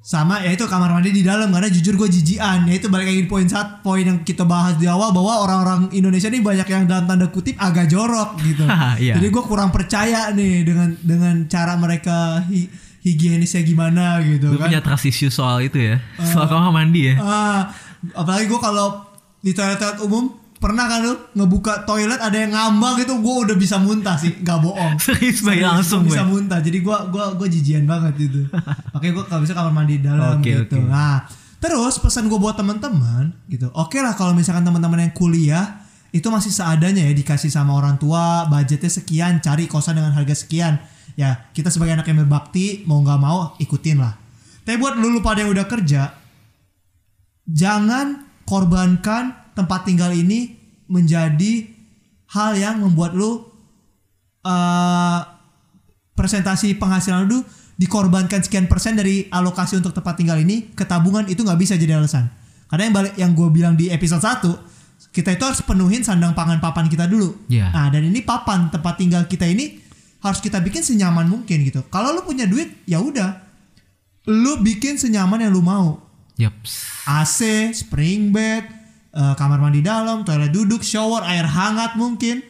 [0.00, 3.24] sama ya itu kamar mandi di dalam karena jujur gue jijian ya itu balik lagi
[3.24, 7.04] poin saat poin yang kita bahas di awal bahwa orang-orang Indonesia ini banyak yang dalam
[7.04, 8.64] tanda kutip agak jorok gitu
[9.00, 9.16] Iya.
[9.16, 12.68] jadi gue kurang percaya nih dengan dengan cara mereka hi-
[13.00, 15.96] higienisnya gimana gitu Lu kan punya trust issue soal itu ya?
[16.22, 17.16] Soal kamar mandi ya?
[17.18, 17.60] Ah,
[18.14, 19.08] apalagi gue kalau
[19.38, 20.32] di toilet-toilet umum
[20.64, 23.20] pernah kan lu ngebuka toilet ada yang ngambang gitu?
[23.20, 24.32] Gue udah bisa muntah sih.
[24.40, 24.96] Nggak bohong.
[25.04, 26.64] Serius, Serius, langsung, bisa muntah.
[26.64, 28.48] Jadi gue gua gue jijian banget itu
[28.96, 30.80] makanya gue kalau bisa kamar mandi di dalam Oke, gitu.
[30.80, 30.88] oke.
[30.88, 31.28] nah
[31.60, 33.68] terus pesan gue buat teman-teman gitu.
[33.76, 35.84] Oke lah kalau misalkan teman-teman yang kuliah
[36.16, 40.80] itu masih seadanya ya dikasih sama orang tua budgetnya sekian cari kosan dengan harga sekian.
[41.20, 44.16] Ya kita sebagai anak yang berbakti mau nggak mau ikutin lah.
[44.64, 46.24] Tapi buat lu pada yang udah kerja
[47.44, 50.54] jangan korbankan tempat tinggal ini
[50.90, 51.70] menjadi
[52.34, 53.46] hal yang membuat lu
[54.44, 55.20] eh
[56.14, 57.42] presentasi penghasilan lu
[57.74, 61.98] dikorbankan sekian persen dari alokasi untuk tempat tinggal ini ke tabungan itu nggak bisa jadi
[61.98, 62.30] alasan.
[62.70, 66.62] Karena yang balik yang gue bilang di episode 1 kita itu harus penuhin sandang pangan
[66.62, 67.34] papan kita dulu.
[67.50, 67.70] Iya.
[67.70, 69.78] nah dan ini papan tempat tinggal kita ini
[70.22, 71.84] harus kita bikin senyaman mungkin gitu.
[71.92, 73.42] Kalau lu punya duit ya udah.
[74.24, 76.00] Lu bikin senyaman yang lu mau.
[76.40, 77.04] Yaps.
[77.04, 78.64] AC, spring bed,
[79.14, 82.42] eh, kamar mandi dalam, toilet duduk, shower, air hangat mungkin.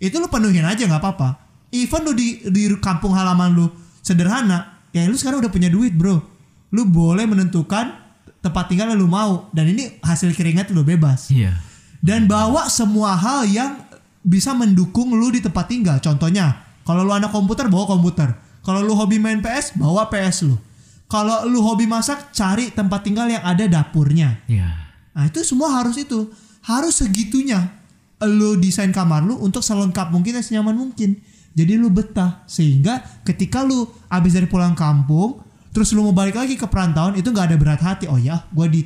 [0.00, 1.28] Itu lu penuhin aja nggak apa-apa.
[1.76, 3.68] Even lu di di kampung halaman lu
[4.00, 6.24] sederhana, ya lu sekarang udah punya duit, Bro.
[6.72, 7.92] Lu boleh menentukan
[8.40, 11.28] tempat tinggal yang lu mau dan ini hasil keringat lu bebas.
[11.28, 11.56] Iya.
[12.00, 13.82] Dan bawa semua hal yang
[14.22, 15.98] bisa mendukung lu di tempat tinggal.
[15.98, 18.30] Contohnya, kalau lu anak komputer bawa komputer.
[18.62, 20.58] Kalau lu hobi main PS, bawa PS lu.
[21.06, 24.42] Kalau lu hobi masak, cari tempat tinggal yang ada dapurnya.
[24.50, 24.85] Iya.
[25.16, 26.28] Nah itu semua harus itu
[26.68, 27.72] harus segitunya
[28.20, 31.16] lu desain kamar lu untuk selengkap mungkin dan senyaman mungkin.
[31.56, 35.40] Jadi lu betah sehingga ketika lu abis dari pulang kampung
[35.72, 38.04] terus lu mau balik lagi ke perantauan itu nggak ada berat hati.
[38.12, 38.84] Oh ya, gua di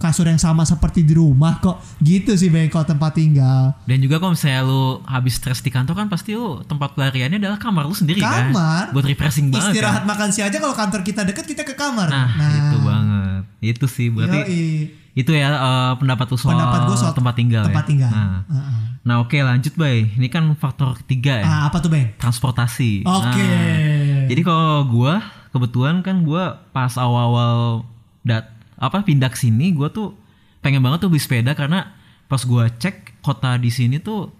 [0.00, 1.76] kasur yang sama seperti di rumah kok.
[2.00, 3.76] Gitu sih kalau tempat tinggal.
[3.84, 7.60] Dan juga kalau misalnya lu habis stres di kantor kan pasti lu tempat pelariannya adalah
[7.60, 8.88] kamar lu sendiri Kamar.
[8.88, 8.96] kan.
[8.96, 10.08] Buat refreshing banget Istirahat kan.
[10.08, 12.08] makan siang aja kalau kantor kita deket kita ke kamar.
[12.08, 13.42] Nah, itu banget.
[13.60, 14.99] Itu sih berarti yoi.
[15.12, 17.88] Itu ya eh, pendapat lu soal, Pendapat gua soal tempat tinggal tempat ya.
[17.88, 18.10] tinggal.
[18.10, 18.78] Nah, Heeh.
[19.00, 20.06] nah oke lanjut bay.
[20.10, 21.44] Ini kan faktor ketiga ya.
[21.44, 22.14] Ah, apa tuh bang?
[22.16, 23.02] Transportasi.
[23.02, 23.42] Oke.
[23.42, 25.20] Nah, jadi kalau gua
[25.50, 27.82] kebetulan kan gua pas awal-awal
[28.22, 28.46] dat
[28.76, 30.14] apa pindah ke sini gua tuh
[30.60, 31.90] pengen banget tuh beli sepeda karena
[32.24, 34.30] pas gua cek kota di sini tuh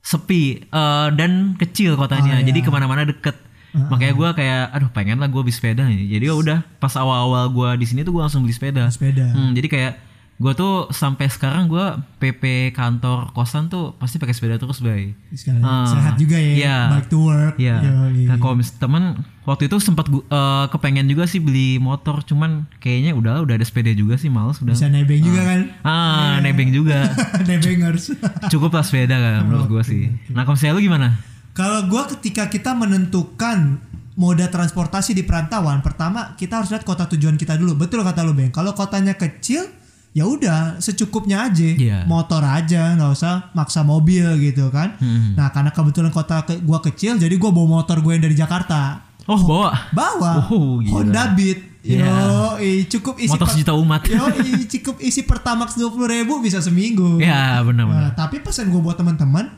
[0.00, 2.46] sepi eh, dan kecil kotanya Oh, iya.
[2.46, 3.36] jadi ke mana-mana deket
[3.72, 7.46] makanya gua kayak aduh pengen lah gua beli sepeda nih jadi ya udah pas awal-awal
[7.48, 9.26] gua di sini tuh gua langsung beli sepeda Sepeda.
[9.28, 9.94] Hmm, jadi kayak
[10.36, 11.84] gue tuh sampai sekarang gue
[12.16, 15.12] PP kantor kosan tuh pasti pakai sepeda terus bay.
[15.30, 16.52] Sekali Ah, sehat juga ya.
[16.56, 16.78] iya.
[16.90, 17.54] Bike to work.
[17.54, 18.24] Yoi.
[18.24, 22.64] Nah kalau mis teman waktu itu sempat gu- eh, kepengen juga sih beli motor, cuman
[22.76, 24.72] kayaknya udah udah ada sepeda juga sih males udah.
[24.72, 25.60] Bisa nebeng juga kan.
[25.84, 27.04] Ah nebeng juga.
[27.44, 28.16] Nebengers.
[28.48, 30.02] Cukup lah sepeda kan menurut gue sih.
[30.30, 31.08] Nah kalau misalnya lu gimana?
[31.52, 33.78] Kalau gua ketika kita menentukan
[34.14, 37.74] moda transportasi di perantauan, pertama kita harus lihat kota tujuan kita dulu.
[37.74, 38.52] Betul kata lu, Bang.
[38.52, 39.66] Kalau kotanya kecil,
[40.12, 41.64] ya udah secukupnya aja.
[41.64, 41.98] Iya.
[42.04, 44.94] Motor aja, nggak usah maksa mobil gitu kan.
[45.00, 45.34] Hmm.
[45.34, 49.08] Nah, karena kebetulan kota ke, gua kecil, jadi gua bawa motor gue yang dari Jakarta.
[49.30, 50.90] Oh bawa Bawa Oh, gila.
[51.06, 51.70] Honda Beat.
[51.80, 52.04] Iya.
[52.04, 52.60] Yo,
[52.92, 54.04] cukup isi motor sejuta umat.
[54.04, 54.20] Yo,
[54.68, 57.16] cukup isi pertamax 20 ribu bisa seminggu.
[57.22, 58.10] ya benar-benar.
[58.10, 59.48] Nah, tapi pesan gue buat teman-teman,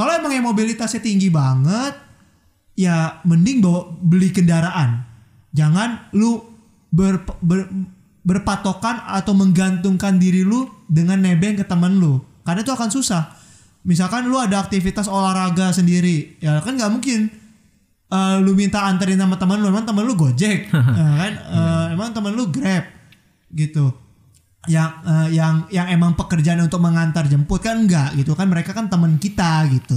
[0.00, 1.92] kalau emang yang mobilitasnya tinggi banget,
[2.72, 5.04] ya mending bawa beli kendaraan.
[5.52, 6.40] Jangan lu
[6.88, 7.68] ber, ber-
[8.24, 12.16] berpatokan atau menggantungkan diri lu dengan nebeng ke teman lu,
[12.48, 13.36] karena itu akan susah.
[13.84, 17.28] Misalkan lu ada aktivitas olahraga sendiri, ya kan nggak mungkin
[18.08, 21.32] eh, lu minta anterin sama teman lu, emang teman lu gojek, ya kan?
[21.36, 22.88] Eh, emang teman lu grab,
[23.52, 23.92] gitu
[24.68, 28.36] yang eh, yang yang emang pekerjaan untuk mengantar jemput kan enggak gitu.
[28.36, 29.96] Kan mereka kan teman kita gitu.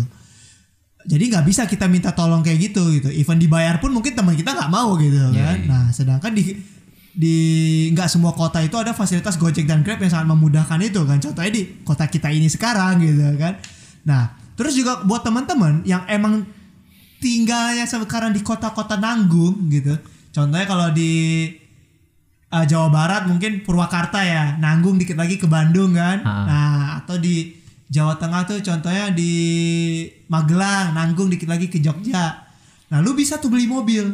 [1.03, 3.11] Jadi nggak bisa kita minta tolong kayak gitu gitu.
[3.11, 5.57] Even dibayar pun mungkin teman kita nggak mau gitu Iya, kan.
[5.59, 5.67] iya.
[5.67, 6.55] nah sedangkan di
[7.13, 7.35] di
[7.91, 11.19] nggak semua kota itu ada fasilitas Gojek dan Grab yang sangat memudahkan itu kan.
[11.19, 13.59] Contohnya di kota kita ini sekarang gitu kan.
[14.07, 16.47] Nah terus juga buat teman-teman yang emang
[17.19, 19.99] tinggalnya sekarang di kota-kota nanggung gitu.
[20.31, 21.11] Contohnya kalau di
[22.53, 26.21] uh, Jawa Barat mungkin Purwakarta ya nanggung dikit lagi ke Bandung kan.
[26.21, 26.33] Ha.
[26.45, 26.69] nah
[27.01, 27.49] atau di
[27.89, 29.33] Jawa Tengah tuh contohnya di
[30.29, 32.45] Magelang nanggung dikit lagi ke Jogja.
[32.93, 34.05] Nah lu bisa tuh beli mobil.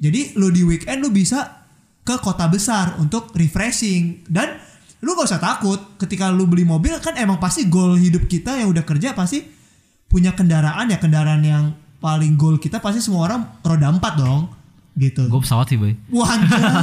[0.00, 1.64] Jadi lu di weekend lu bisa
[2.04, 4.24] ke kota besar untuk refreshing.
[4.24, 4.56] Dan
[5.04, 8.72] lu gak usah takut ketika lu beli mobil kan emang pasti goal hidup kita yang
[8.72, 9.44] udah kerja pasti
[10.08, 10.96] punya kendaraan ya.
[10.96, 14.59] Kendaraan yang paling goal kita pasti semua orang roda empat dong
[14.96, 15.26] gitu.
[15.28, 15.92] Gue pesawat sih boy.
[16.10, 16.34] Wah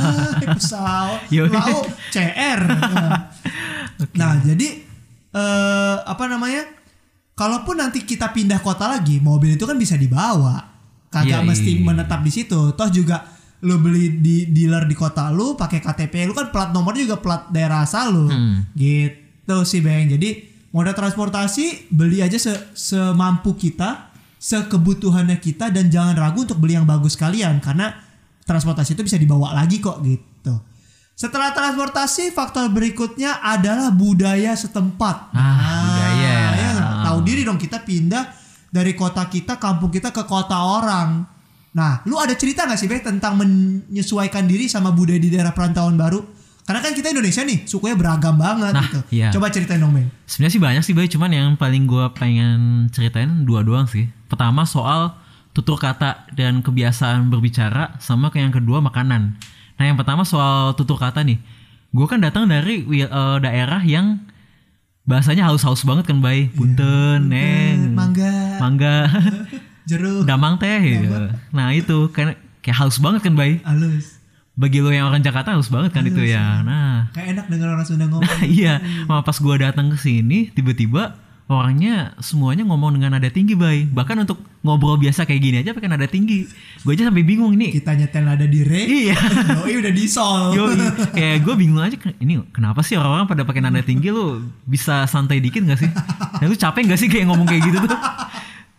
[0.58, 1.28] pesawat.
[1.56, 2.62] Lau CR.
[3.98, 4.78] Nah, Nah, jadi
[5.34, 6.70] eh apa namanya?
[7.34, 10.58] Kalaupun nanti kita pindah kota lagi, mobil itu kan bisa dibawa.
[11.10, 11.82] Kagak Iya, mesti iya.
[11.82, 12.74] menetap di situ.
[12.78, 13.26] Toh juga
[13.66, 17.50] lu beli di dealer di kota lu pakai KTP lu kan plat nomornya juga plat
[17.50, 18.26] daerah asal lu.
[18.30, 18.70] Hmm.
[18.78, 20.06] Gitu sih, Bang.
[20.14, 26.78] Jadi moda transportasi beli aja se semampu kita, sekebutuhannya kita dan jangan ragu untuk beli
[26.78, 27.94] yang bagus kalian karena
[28.46, 30.56] transportasi itu bisa dibawa lagi kok gitu.
[31.18, 35.34] Setelah transportasi, faktor berikutnya adalah budaya setempat.
[35.34, 36.36] Ah, budaya.
[36.54, 36.92] ya nggak?
[37.10, 38.24] Tahu diri dong kita pindah
[38.70, 41.26] dari kota kita, kampung kita ke kota orang.
[41.74, 45.98] Nah, lu ada cerita nggak sih, Bek, tentang menyesuaikan diri sama budaya di daerah perantauan
[45.98, 46.22] baru?
[46.68, 49.00] Karena kan kita Indonesia nih, sukunya beragam banget Nah, gitu.
[49.10, 49.32] iya.
[49.34, 50.12] Coba ceritain dong, Bang.
[50.30, 54.06] Sebenarnya sih banyak sih boy, cuman yang paling gue pengen ceritain dua doang sih.
[54.28, 55.16] Pertama soal
[55.52, 59.36] tutur kata dan kebiasaan berbicara, sama ke yang kedua makanan.
[59.74, 61.40] Nah yang pertama soal tutur kata nih,
[61.90, 63.10] gue kan datang dari eh,
[63.40, 64.22] daerah yang
[65.02, 68.98] bahasanya halus-halus banget kan bay, punten, neng, Mangga, mangga,
[69.90, 70.78] jeruk, damang teh.
[70.84, 71.08] gitu.
[71.50, 73.64] Nah itu kan kayak halus banget kan bay.
[73.64, 74.20] halus.
[74.58, 76.66] Bagi lo yang orang Jakarta halus banget kan itu ya.
[76.66, 78.26] Nah Kayak enak denger orang Sunda ngomong.
[78.44, 81.14] iya, malah pas gua datang ke sini tiba-tiba
[81.48, 83.88] orangnya semuanya ngomong dengan nada tinggi, bay.
[83.88, 86.44] Bahkan untuk ngobrol biasa kayak gini aja pakai nada tinggi.
[86.84, 87.72] Gue aja sampai bingung ini.
[87.72, 89.16] Kita nyetel nada di re, Iya.
[89.64, 90.52] doi udah di sol.
[90.52, 90.68] Yo,
[91.16, 95.40] kayak gue bingung aja ini kenapa sih orang-orang pada pakai nada tinggi lu bisa santai
[95.40, 95.90] dikit gak sih?
[96.44, 98.00] Dan lu capek gak sih kayak ngomong kayak gitu tuh?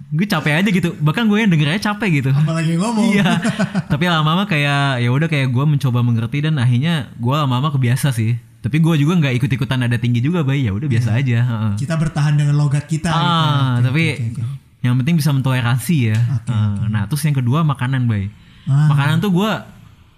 [0.09, 0.93] Gue capek aja gitu.
[1.01, 2.31] Bahkan gue yang denger aja capek gitu.
[2.37, 3.17] Apalagi ngomong.
[3.17, 3.41] Iya.
[3.93, 8.37] Tapi lama-lama kayak ya udah kayak gue mencoba mengerti dan akhirnya gue lama-lama kebiasa sih.
[8.69, 10.61] Tapi gue juga nggak ikut-ikutan nada tinggi juga, bay.
[10.61, 11.39] Ya udah biasa aja.
[11.41, 11.73] heeh.
[11.81, 13.09] Kita bertahan dengan logat kita.
[13.09, 13.17] gitu.
[13.17, 14.43] Ah, Oke, tapi oke, oke.
[14.85, 16.19] yang penting bisa mentoleransi ya.
[16.21, 16.93] Heeh.
[16.93, 18.29] Nah, terus yang kedua makanan, bay.
[18.69, 18.93] Ah.
[18.93, 19.51] Makanan tuh gue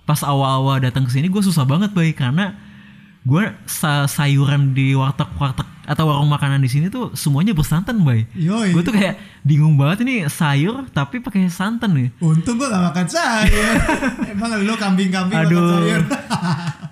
[0.03, 2.59] pas awal-awal datang ke sini gue susah banget, bay, karena
[3.23, 8.25] gue sa- sayuran di warteg-warteg atau warung makanan di sini tuh semuanya bersantan, bay.
[8.33, 12.09] Gue tuh kayak bingung banget ini sayur tapi pakai santan nih.
[12.19, 13.75] Untung gua gak makan sayur.
[14.33, 15.71] Emang lu kambing-kambing makan Aduh.
[15.77, 16.03] sayur.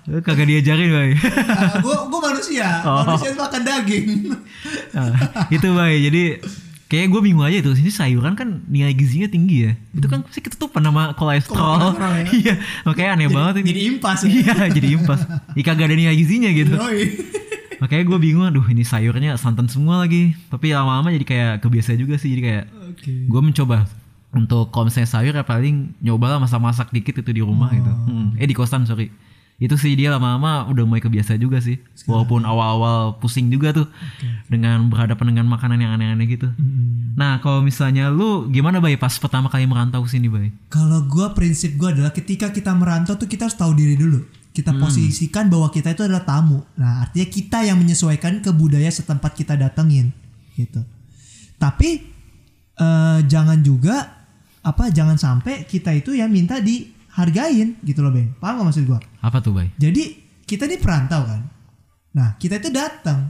[0.09, 1.09] Eh, Kagak diajarin, bay.
[1.45, 2.65] Ah, gua gua manusia.
[2.83, 3.05] Oh.
[3.05, 4.07] Manusia makan daging.
[4.89, 5.13] Nah,
[5.47, 6.23] itu bay jadi
[6.89, 9.71] kayak gue bingung aja tuh sini sayuran kan nilai gizinya tinggi ya.
[9.93, 11.93] Itu kan pasti ketutupan sama kolesterol.
[11.93, 12.25] Ya.
[12.41, 13.67] iya makanya aneh banget ini.
[13.69, 14.29] Jadi impas ya.
[14.33, 15.21] iya jadi impas.
[15.53, 16.73] Ih, kagak ada nilai gizinya gitu.
[17.79, 20.33] Makanya gue bingung aduh ini sayurnya santan semua lagi.
[20.49, 22.33] Tapi lama-lama jadi kayak kebiasa juga sih.
[22.33, 22.65] Jadi kayak
[22.97, 23.13] Oke.
[23.29, 23.85] gue mencoba
[24.33, 27.89] untuk kalau misalnya sayur ya paling nyoba lah masak-masak dikit itu di rumah gitu.
[27.89, 28.33] Hmm.
[28.37, 29.13] eh di kosan sorry
[29.59, 31.75] itu sih dia lama-lama udah mulai kebiasa juga sih
[32.07, 33.91] walaupun awal-awal pusing juga tuh
[34.47, 37.11] dengan berhadapan dengan makanan yang aneh-aneh gitu Hmm.
[37.13, 41.75] nah kalau misalnya lu gimana bay pas pertama kali merantau sini bay Kalau gua prinsip
[41.75, 44.23] gua adalah ketika kita merantau tuh kita harus tahu diri dulu.
[44.49, 44.81] Kita Hmm.
[44.81, 46.63] posisikan bahwa kita itu adalah tamu.
[46.73, 50.09] Nah, artinya kita yang menyesuaikan ke budaya setempat kita datengin
[50.55, 50.81] gitu.
[51.55, 51.89] Tapi
[52.75, 54.23] eh, jangan juga
[54.59, 56.63] apa jangan sampai kita itu ya minta
[57.19, 58.31] dihargain gitu loh, Bang.
[58.39, 58.99] Paham gak maksud gua?
[59.19, 60.15] apa tuh bay Jadi
[60.47, 61.43] kita ini perantau kan.
[62.15, 63.27] Nah kita itu datang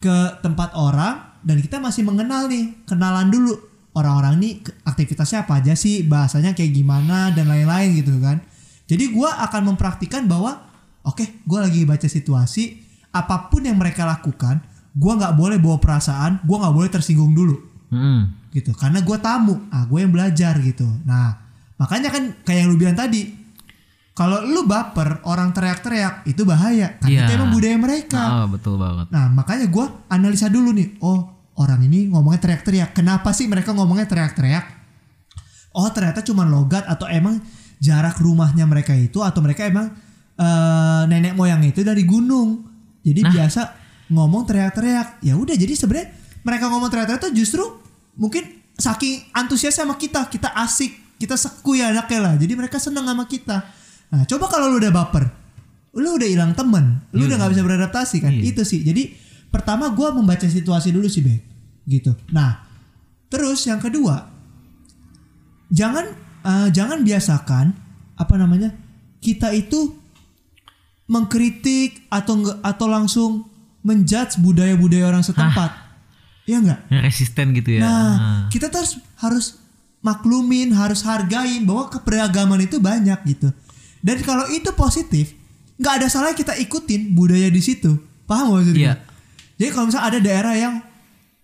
[0.00, 3.52] ke tempat orang dan kita masih mengenal nih, kenalan dulu
[3.92, 4.50] orang-orang ini
[4.82, 8.40] aktivitasnya apa aja sih, bahasanya kayak gimana dan lain-lain gitu kan.
[8.88, 10.64] Jadi gua akan mempraktikkan bahwa
[11.04, 12.80] oke, gua lagi baca situasi,
[13.12, 14.64] apa pun yang mereka lakukan,
[14.96, 18.36] gua nggak boleh bawa perasaan, gua nggak boleh tersinggung dulu Hmm.
[18.52, 21.47] gitu karena gue tamu ah gue yang belajar gitu nah
[21.78, 23.22] makanya kan kayak yang lu bilang tadi
[24.12, 26.98] kalau lu baper orang teriak-teriak itu bahaya.
[26.98, 27.24] Karena Iya.
[27.24, 28.18] itu emang budaya mereka.
[28.18, 29.06] Ah, betul banget.
[29.14, 31.22] Nah makanya gue analisa dulu nih oh
[31.54, 32.98] orang ini ngomongnya teriak-teriak.
[32.98, 34.66] Kenapa sih mereka ngomongnya teriak-teriak?
[35.70, 37.38] Oh ternyata cuma logat atau emang
[37.78, 39.94] jarak rumahnya mereka itu atau mereka emang
[40.34, 42.66] eh, nenek moyang itu dari gunung.
[43.02, 43.30] Jadi Nah.
[43.30, 43.60] biasa
[44.10, 45.22] ngomong teriak-teriak.
[45.22, 46.10] Ya udah jadi sebenarnya
[46.42, 47.62] mereka ngomong teriak-teriak tuh justru
[48.14, 50.26] mungkin saking antusias sama kita.
[50.26, 53.66] Kita asik kita seku ya anaknya lah jadi mereka seneng sama kita
[54.08, 55.24] nah coba kalau lu udah baper
[55.92, 57.26] lu udah hilang temen lu Iya.
[57.28, 58.42] udah nggak bisa beradaptasi kan Iya.
[58.48, 59.12] itu sih jadi
[59.48, 61.42] pertama gua membaca situasi dulu sih Bek
[61.84, 62.62] gitu nah
[63.26, 64.30] terus yang kedua
[65.68, 66.06] jangan
[66.42, 67.66] eh, jangan biasakan
[68.14, 68.72] apa namanya
[69.18, 69.98] kita itu
[71.06, 73.48] mengkritik atau atau langsung
[73.80, 75.70] menjudge budaya-budaya orang setempat.
[76.44, 76.80] Iya enggak?
[76.88, 78.12] Yang resisten gitu ya Nah, Ah.
[78.48, 79.46] kita tuh harus harus
[80.08, 83.52] maklumin, harus hargain bahwa keberagaman itu banyak gitu.
[84.00, 85.36] Dan kalau itu positif,
[85.76, 88.00] nggak ada salah kita ikutin budaya di situ.
[88.24, 88.80] Paham gak maksudnya?
[88.80, 88.94] Iya.
[89.58, 90.74] Jadi kalau misalnya ada daerah yang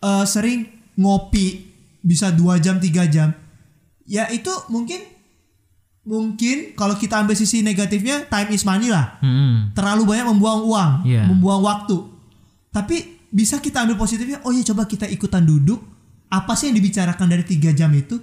[0.00, 0.64] eh, sering
[0.96, 1.66] ngopi
[2.00, 3.32] bisa dua jam tiga jam,
[4.04, 5.00] ya itu mungkin
[6.04, 9.16] mungkin kalau kita ambil sisi negatifnya time is money lah.
[9.24, 9.72] Hmm.
[9.72, 11.24] Terlalu banyak membuang uang, Iya.
[11.26, 11.96] membuang waktu.
[12.70, 12.96] Tapi
[13.32, 14.44] bisa kita ambil positifnya.
[14.44, 15.80] Oh ya coba kita ikutan duduk.
[16.28, 18.20] Apa sih yang dibicarakan dari tiga jam itu?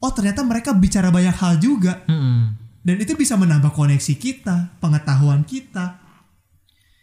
[0.00, 2.00] Oh ternyata mereka bicara banyak hal juga.
[2.08, 2.56] Hmm.
[2.80, 6.00] Dan itu bisa menambah koneksi kita, pengetahuan kita.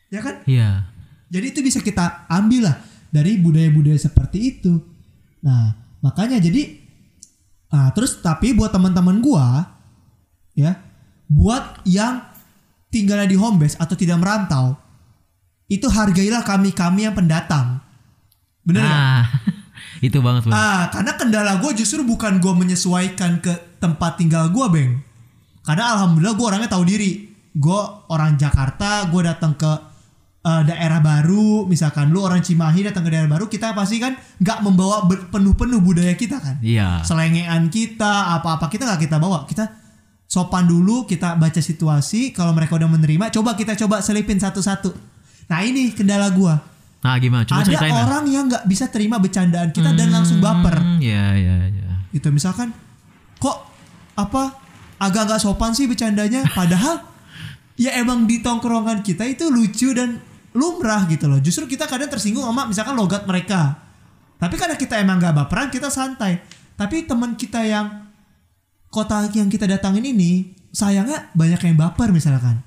[0.09, 0.41] Ya kan?
[0.49, 0.89] Iya.
[1.29, 2.75] Jadi itu bisa kita ambil lah
[3.13, 4.81] dari budaya-budaya seperti itu.
[5.45, 6.81] Nah, makanya jadi
[7.67, 9.67] ah terus tapi buat teman-teman gua
[10.55, 10.79] ya,
[11.27, 12.23] buat yang
[12.87, 14.79] tinggalnya di home base atau tidak merantau,
[15.67, 17.83] itu hargailah kami-kami yang pendatang.
[18.63, 18.99] Bener nggak?
[18.99, 19.23] Ah,
[20.01, 20.53] itu banget bang.
[20.53, 24.91] Ah, karena kendala gue justru bukan gue menyesuaikan ke tempat tinggal gue, Beng.
[25.65, 27.27] Karena alhamdulillah gue orangnya tahu diri.
[27.57, 27.81] Gue
[28.13, 29.71] orang Jakarta, gue datang ke
[30.45, 34.59] eh, daerah baru, misalkan lu orang Cimahi datang ke daerah baru, kita pasti kan nggak
[34.61, 36.61] membawa penuh-penuh budaya kita kan.
[36.61, 37.01] Iya.
[37.01, 39.49] Selengean kita, apa-apa kita nggak kita bawa.
[39.49, 39.65] Kita
[40.29, 42.31] sopan dulu, kita baca situasi.
[42.31, 44.93] Kalau mereka udah menerima, coba kita coba selipin satu-satu.
[45.49, 46.76] Nah ini kendala gue.
[46.97, 47.43] Nah gimana?
[47.43, 48.03] Coba Ada ceritain lah.
[48.05, 51.89] orang yang nggak bisa terima bercandaan kita dan langsung baper Hmm, Iya iya iya.
[52.09, 52.73] gitu misalkan
[53.37, 53.57] kok
[54.13, 54.57] apa
[54.97, 57.05] agak nggak sopan sih bercandanya padahal
[57.77, 60.17] ya emang di tongkrongan kita itu lucu dan
[60.51, 63.77] lumrah gitu loh justru kita kadang tersinggung sama misalkan logat mereka
[64.35, 66.41] tapi karena kita emang nggak baperan kita santai
[66.73, 68.09] tapi teman kita yang
[68.87, 72.65] kota yang kita datangin ini sayangnya banyak yang baper misalkan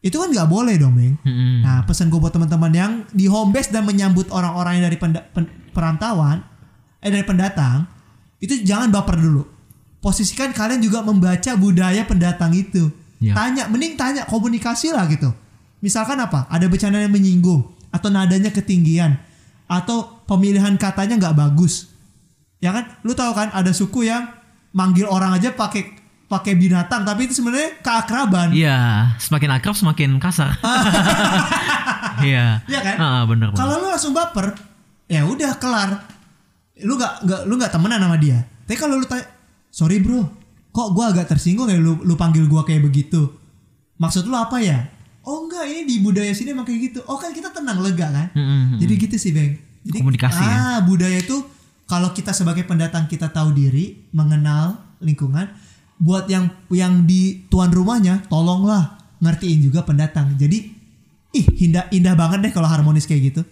[0.00, 1.60] itu kan nggak boleh dong Beng Hmm.
[1.60, 5.26] Nah, pesan gue buat teman-teman yang di home base dan menyambut orang-orang yang dari penda-
[5.30, 6.40] pen- perantauan,
[7.04, 7.84] eh dari pendatang,
[8.40, 9.44] itu jangan baper dulu.
[10.00, 12.88] Posisikan kalian juga membaca budaya pendatang itu.
[13.20, 13.36] Ya.
[13.36, 15.28] Tanya, mending tanya, komunikasi lah gitu.
[15.84, 16.48] Misalkan apa?
[16.48, 19.20] Ada bercanda yang menyinggung, atau nadanya ketinggian,
[19.68, 21.92] atau pemilihan katanya nggak bagus.
[22.64, 22.88] Ya kan?
[23.04, 24.32] Lu tahu kan ada suku yang
[24.72, 25.99] manggil orang aja pakai
[26.30, 28.54] pakai binatang, tapi itu sebenarnya keakraban.
[28.54, 30.54] Iya, semakin akrab semakin kasar.
[32.20, 32.60] Iya.
[32.68, 32.96] Iya kan?
[33.00, 33.48] Ah, bener.
[33.56, 34.52] Kalau lu langsung baper,
[35.08, 36.04] ya udah kelar.
[36.84, 38.44] Lu nggak nggak lu nggak temenan sama dia.
[38.68, 39.24] Tapi kalau lu tanya,
[39.72, 40.28] sorry bro,
[40.68, 43.24] kok gua agak tersinggung ya lu lu panggil gua kayak begitu.
[43.96, 44.84] Maksud lu apa ya?
[45.24, 47.00] Oh enggak, ini di budaya sini emang kayak gitu.
[47.08, 48.28] Oh kan kita tenang lega kan?
[48.36, 48.78] Hmm, hmm.
[48.84, 49.56] Jadi gitu sih bang.
[49.80, 50.52] Jadi, Komunikasi ya.
[50.76, 51.40] ah, budaya itu
[51.88, 55.48] kalau kita sebagai pendatang kita tahu diri, mengenal lingkungan.
[56.00, 60.32] Buat yang yang di tuan rumahnya, tolonglah ngertiin juga pendatang.
[60.34, 60.58] Jadi
[61.30, 63.42] ih indah indah banget deh kalau harmonis kayak gitu.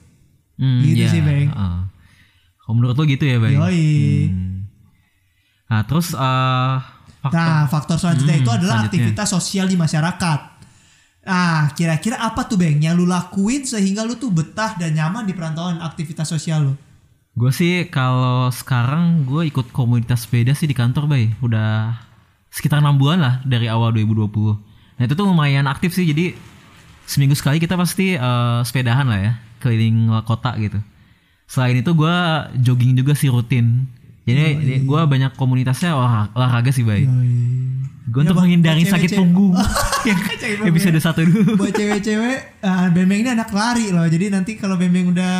[0.56, 1.52] Hmm, Gitu iya, sih, Bang.
[1.52, 1.86] ah.
[2.58, 3.52] Kalau menurut lo gitu ya, Bang?
[3.52, 3.84] Yoi.
[4.26, 4.56] Hmm.
[5.68, 6.76] Nah, terus eh
[7.20, 8.88] faktor Nah, faktor selanjutnya Hmm, itu adalah selanjutnya.
[9.12, 10.40] aktivitas sosial di masyarakat.
[11.22, 15.36] Nah, kira-kira apa tuh Bang yang lu lakuin sehingga lu tuh betah dan nyaman di
[15.36, 16.74] perantauan aktivitas sosial lu?
[17.36, 21.30] Gue sih kalau sekarang gue ikut komunitas sepeda sih di kantor, Bay.
[21.38, 21.94] Udah
[22.48, 24.28] sekitar enam bulan lah dari awal 2020.
[24.96, 26.04] Nah itu tuh lumayan aktif sih.
[26.04, 26.32] Jadi
[27.04, 30.80] seminggu sekali kita pasti eh, sepedahan lah ya, keliling kota gitu.
[31.44, 32.16] Selain itu gue
[32.58, 33.88] jogging juga sih rutin.
[34.22, 37.08] Jadi gue banyak komunitasnya olah- olahraga sih, Bay.
[38.04, 39.16] Gue Ya, untuk menghindari sakit cewek-cewek.
[39.18, 39.52] punggung.
[40.02, 41.56] yang Cewek episode satu dulu.
[41.60, 44.04] Buat cewek-cewek, ah, Bembeng ini anak lari loh.
[44.04, 45.32] Jadi nanti kalau Bembeng udah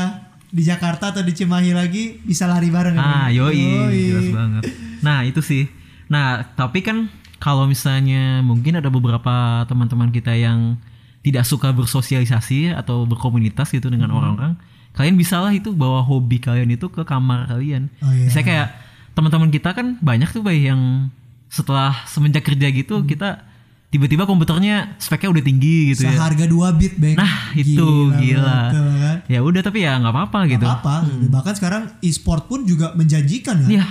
[0.49, 3.37] di Jakarta atau di Cimahi lagi bisa lari bareng ya, Ah, Beng?
[3.37, 3.61] yoi,
[4.09, 4.62] jelas banget.
[4.99, 5.68] Nah, itu sih.
[6.09, 10.77] Nah, tapi kan kalau misalnya mungkin ada beberapa teman-teman kita yang
[11.21, 14.18] tidak suka bersosialisasi atau berkomunitas gitu dengan Hmm.
[14.18, 14.53] orang-orang,
[14.92, 17.92] kalian bisalah itu bawa hobi kalian itu ke kamar kalian.
[18.01, 18.27] Oh, iya.
[18.27, 18.68] Misalnya kayak
[19.12, 21.12] teman-teman kita kan banyak tuh bay yang
[21.49, 23.07] setelah semenjak kerja gitu Hmm.
[23.07, 23.44] kita
[23.88, 26.12] tiba-tiba komputernya speknya udah tinggi gitu ya.
[26.12, 27.16] Seharga 2 bit, Beng.
[27.16, 28.68] Nah, itu gila.
[28.68, 29.16] betul kan?
[29.27, 30.64] Ya udah tapi ya nggak apa-apa gitu.
[30.64, 30.94] Gak apa,
[31.29, 33.71] bahkan sekarang e-sport pun juga menjanjikan kan.
[33.71, 33.87] Iya.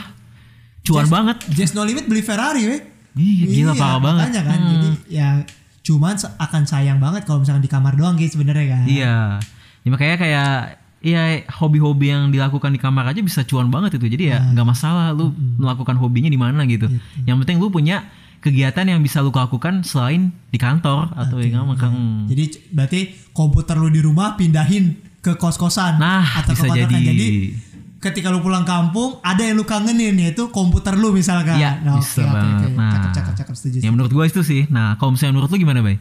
[0.88, 1.38] Cuan Just- banget.
[1.52, 2.82] Just No Limit beli Ferrari, weh.
[3.14, 4.24] Iya, gila Iya, parah banget.
[4.26, 4.72] Makanya kan, Hmm.
[4.72, 5.28] jadi ya
[5.82, 8.84] cuman akan sayang banget kalau misalkan di kamar doang guys sebenarnya kan.
[8.86, 9.16] Iya.
[9.82, 10.50] Ya, makanya kayak
[10.98, 11.22] ya
[11.54, 14.08] hobi-hobi yang dilakukan di kamar aja bisa cuan banget itu.
[14.08, 14.54] Jadi ya Nah.
[14.54, 16.88] nggak masalah lu melakukan hobinya di mana gitu.
[17.24, 18.06] Yang penting lu punya
[18.38, 21.74] kegiatan yang bisa lu lakukan selain di kantor atau di kamar.
[21.80, 22.28] Hmm.
[22.28, 23.00] Jadi berarti
[23.32, 27.02] komputer lu di rumah pindahin ke kos-kosan Nah, atau bisa ke kontrakan.
[27.02, 27.08] jadi.
[27.10, 27.30] Jadi
[27.98, 31.58] ketika lu pulang kampung ada yang lu kangenin yaitu komputer lu misalkan.
[31.58, 32.54] Iya, Nah, bisa oke, banget.
[32.54, 32.68] oke.
[32.74, 33.78] Nah, Cakep, cakep, cakep, setuju.
[33.82, 34.66] Ya menurut gua itu sih.
[34.68, 35.98] Nah, kalau misalnya menurut lu gimana, Bay?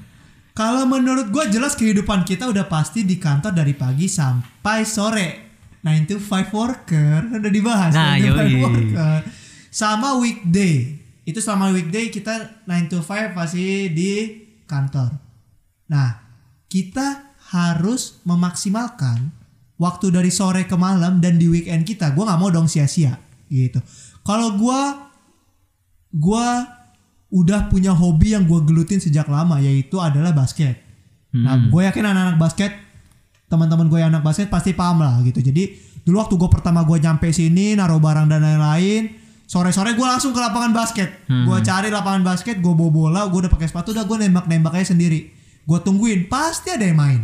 [0.52, 5.28] Kalau menurut gue jelas kehidupan kita udah pasti di kantor dari pagi sampai sore.
[5.84, 7.92] 9 to 5 worker udah dibahas.
[7.92, 8.60] Nah, 9 to 5 yoi.
[8.64, 9.18] worker.
[9.68, 10.96] sama weekday.
[11.22, 14.12] Itu selama weekday kita 9 to 5 masih di
[14.64, 15.12] kantor.
[15.86, 16.24] Nah,
[16.66, 19.35] kita harus memaksimalkan
[19.76, 22.12] waktu dari sore ke malam dan di weekend kita.
[22.16, 23.16] Gua nggak mau dong sia-sia
[23.48, 23.78] gitu.
[24.26, 25.12] Kalau gua
[26.12, 26.64] gua
[27.30, 30.86] udah punya hobi yang gua gelutin sejak lama yaitu adalah basket.
[31.36, 32.72] Nah, gue yakin anak-anak basket,
[33.52, 35.44] teman-teman gue yang anak basket pasti paham lah gitu.
[35.44, 39.12] Jadi dulu waktu gue pertama gue nyampe sini, naruh barang dan lain-lain,
[39.44, 41.28] sore-sore gue langsung ke lapangan basket.
[41.28, 44.96] Gue cari lapangan basket, gue bawa bola, gue udah pakai sepatu, udah gue nembak-nembak aja
[44.96, 45.28] sendiri.
[45.66, 47.20] Gue tungguin, pasti ada yang main.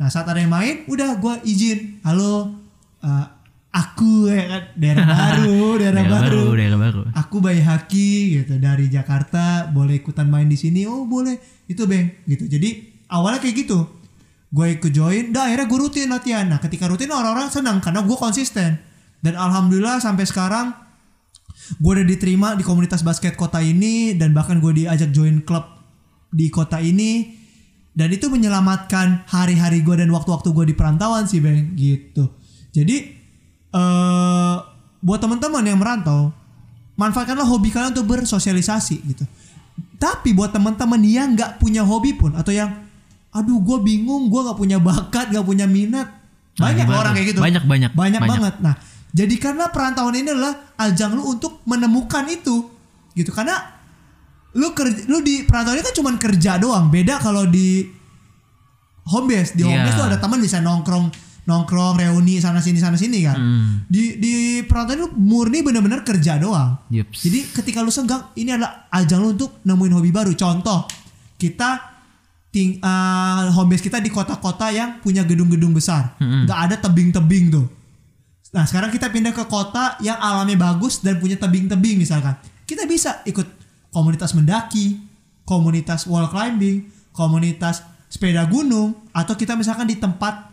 [0.00, 2.56] Nah saat ada yang main, udah gue izin, halo,
[3.04, 3.26] eh,
[3.68, 6.44] aku ya kan daerah baru, daerah, baru.
[6.56, 7.00] daerah baru.
[7.12, 10.88] Aku Bayi Haki gitu dari Jakarta, boleh ikutan main di sini?
[10.88, 11.36] Oh boleh,
[11.68, 12.48] itu bang gitu.
[12.48, 13.84] Jadi awalnya kayak gitu,
[14.48, 16.48] gue ikut join, dah akhirnya gue rutin latihan.
[16.48, 18.80] Nah ketika rutin orang-orang senang karena gue konsisten.
[19.20, 20.72] Dan alhamdulillah sampai sekarang
[21.76, 25.68] gue udah diterima di komunitas basket kota ini dan bahkan gue diajak join klub
[26.32, 27.39] di kota ini
[27.90, 31.74] dan itu menyelamatkan hari-hari gue dan waktu-waktu gue di perantauan sih bang.
[31.74, 32.30] Gitu.
[32.70, 32.96] Jadi
[33.70, 34.56] eh
[35.00, 36.28] buat teman-teman yang merantau
[37.00, 39.24] manfaatkanlah hobi kalian untuk bersosialisasi gitu.
[39.96, 42.68] Tapi buat teman-teman yang nggak punya hobi pun atau yang
[43.30, 46.08] aduh gue bingung gue nggak punya bakat nggak punya minat.
[46.60, 47.40] Nah, banyak gimana orang kayak gitu.
[47.40, 48.32] Banyak, banyak, banyak banyak.
[48.36, 48.54] banget.
[48.60, 48.74] Nah
[49.10, 52.70] jadikanlah perantauan ini adalah ajang lu untuk menemukan itu
[53.16, 53.30] gitu.
[53.34, 53.79] Karena
[54.52, 57.86] lu kerja lu di perantauan kan cuman kerja doang beda kalau di
[59.06, 59.84] home base di home Iya.
[59.84, 61.06] base tuh ada teman bisa nongkrong
[61.42, 63.86] nongkrong reuni sana sini sana sini kan Hmm.
[63.86, 64.32] di di
[64.62, 67.22] perantauan itu murni bener-bener kerja doang Yups.
[67.22, 70.86] jadi ketika lu senggang ini adalah ajang lu untuk nemuin hobi baru contoh
[71.36, 71.80] kita
[72.48, 76.44] ting eh, home base kita di kota-kota yang punya gedung-gedung besar Mm-mm.
[76.44, 77.66] nggak ada tebing-tebing tuh
[78.50, 82.34] nah sekarang kita pindah ke kota yang alamnya bagus dan punya tebing-tebing misalkan
[82.64, 83.46] kita bisa ikut
[83.90, 84.98] komunitas mendaki
[85.44, 90.50] komunitas wall climbing komunitas sepeda gunung atau kita misalkan di tempat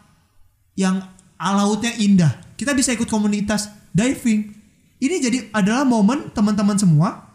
[0.77, 1.01] yang
[1.37, 4.49] lautnya indah kita bisa ikut komunitas diving.
[4.97, 7.29] Ini jadi adalah momen teman-teman semua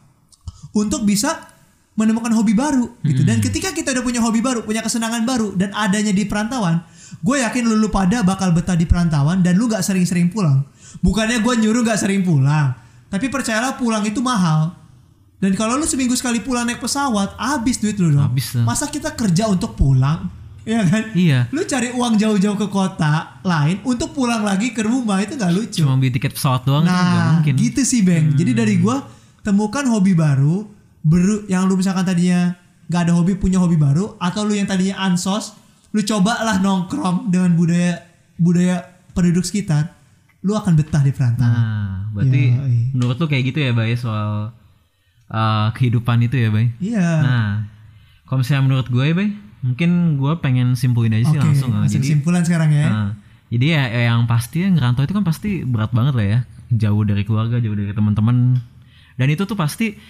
[0.74, 1.46] untuk bisa
[1.94, 3.22] menemukan hobi baru gitu.
[3.22, 6.82] Dan ketika kita udah punya hobi baru punya kesenangan baru dan adanya di perantauan
[7.22, 10.66] gue yakin lu, lu pada bakal betah di perantauan dan lu gak sering-sering pulang.
[11.06, 12.74] Bukannya gue nyuruh gak sering pulang
[13.06, 14.74] tapi percayalah pulang itu mahal
[15.42, 18.64] dan kalau lu seminggu sekali pulang naik pesawat habis duit lu dong Habis lah.
[18.64, 20.30] masa kita kerja untuk pulang
[20.62, 21.04] Iya kan?
[21.12, 21.50] Iya.
[21.50, 25.82] Lu cari uang jauh-jauh ke kota lain untuk pulang lagi ke rumah itu nggak lucu.
[25.82, 27.50] Cuma beli tiket pesawat doang itu Nah, mungkin.
[27.50, 27.62] Hmm.
[27.66, 28.30] gitu sih Bang.
[28.32, 29.02] Jadi dari gua
[29.42, 30.62] temukan hobi baru,
[31.02, 32.54] beru yang lu misalkan tadinya
[32.86, 35.58] nggak ada hobi punya hobi baru atau lu yang tadinya ansos,
[35.90, 37.98] lu cobalah nongkrong dengan budaya
[38.38, 39.90] budaya penduduk sekitar,
[40.40, 41.50] lu akan betah di perantauan.
[41.50, 42.78] Nah, berarti Yoi.
[42.94, 44.54] menurut lu kayak gitu ya, Bay, soal
[45.32, 46.70] uh, kehidupan itu ya, Bay.
[46.78, 47.08] Iya.
[47.24, 47.48] Nah,
[48.28, 49.28] kalau misalnya menurut gue ya, Bay,
[49.64, 51.70] mungkin gue pengen simpulin aja Oke, sih langsung.
[51.72, 51.86] ah.
[51.86, 52.86] langsung Jadi, kesimpulan sekarang ya.
[52.90, 53.10] nah,
[53.52, 56.38] jadi ya ya yang pasti ya ngerantau itu kan pasti berat banget lah ya.
[56.72, 58.56] Jauh dari keluarga, jauh dari teman-teman.
[59.20, 60.00] Dan itu tuh pasti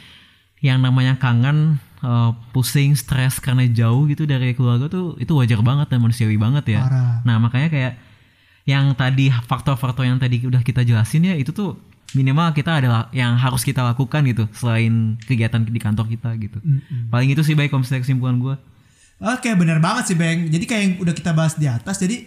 [0.63, 5.91] yang namanya kangen, uh, pusing, stres karena jauh gitu dari keluarga tuh itu wajar banget
[5.91, 6.87] dan manusiawi banget ya.
[6.87, 7.19] Parah.
[7.27, 7.93] Nah makanya kayak
[8.63, 11.75] yang tadi faktor-faktor yang tadi udah kita jelasin ya itu tuh
[12.13, 16.59] minimal kita adalah yang harus kita lakukan gitu selain kegiatan di kantor kita gitu.
[16.61, 17.09] Mm-mm.
[17.09, 18.55] Paling itu sih baik misalnya kesimpulan gue.
[19.23, 22.27] Oke bener banget sih Bang Jadi kayak yang udah kita bahas di atas Jadi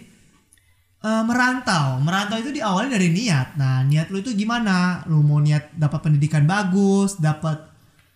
[1.04, 5.76] eh, merantau Merantau itu diawali dari niat Nah niat lu itu gimana Lu mau niat
[5.76, 7.68] dapat pendidikan bagus Dapat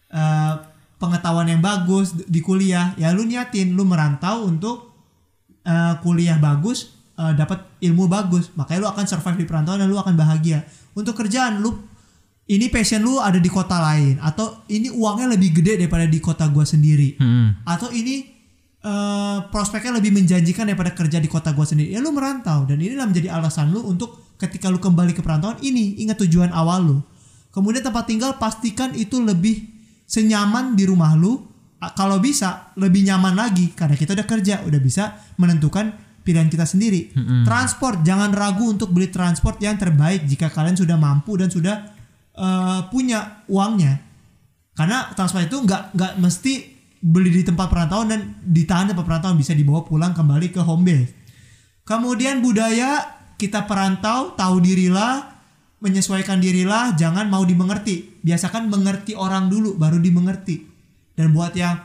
[0.08, 0.54] eh,
[0.96, 4.96] pengetahuan yang bagus di- kuliah Ya lu niatin Lu merantau untuk
[5.68, 10.00] eh, kuliah bagus eh, Dapat ilmu bagus Makanya lu akan survive di perantauan Dan lu
[10.00, 10.64] akan bahagia.
[10.96, 11.90] Untuk kerjaan lu
[12.50, 16.50] ini passion lu ada di kota lain atau ini uangnya lebih gede daripada di kota
[16.50, 17.14] gua sendiri.
[17.14, 17.62] Hmm.
[17.62, 18.26] atau ini
[18.82, 21.94] eh, prospeknya lebih menjanjikan daripada kerja di kota gua sendiri.
[21.94, 26.02] Ya lu merantau dan inilah menjadi alasan lu untuk ketika lu kembali ke perantauan ini.
[26.02, 26.98] Ingat tujuan awal lu.
[27.54, 29.70] Kemudian tempat tinggal pastikan itu lebih
[30.10, 31.46] senyaman di rumah lu.
[31.80, 37.10] Kalau bisa lebih nyaman lagi karena kita udah kerja udah bisa menentukan pilihan kita sendiri.
[37.44, 41.90] Transport jangan ragu untuk beli transport yang terbaik jika kalian sudah mampu dan sudah
[42.36, 44.00] eh, punya uangnya.
[44.76, 46.52] Karena transport itu nggak nggak mesti
[47.00, 50.84] beli di tempat perantauan dan ditahan di tempat perantauan bisa dibawa pulang kembali ke home
[50.84, 51.12] base.
[51.84, 53.02] Kemudian budaya
[53.40, 55.40] kita perantau tahu dirilah
[55.80, 58.20] menyesuaikan dirilah jangan mau dimengerti.
[58.20, 60.68] Biasakan mengerti orang dulu baru dimengerti.
[61.16, 61.80] Dan buat yang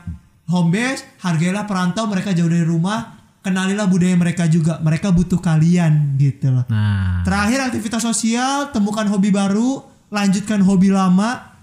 [0.52, 3.15] home base hargailah perantau mereka jauh dari rumah
[3.46, 4.82] kenalilah budaya mereka juga.
[4.82, 6.66] Mereka butuh kalian gitu loh.
[6.66, 9.80] Nah, Terakhir aktivitas sosial, temukan hobi baru,
[10.10, 11.54] lanjutkan hobi lama,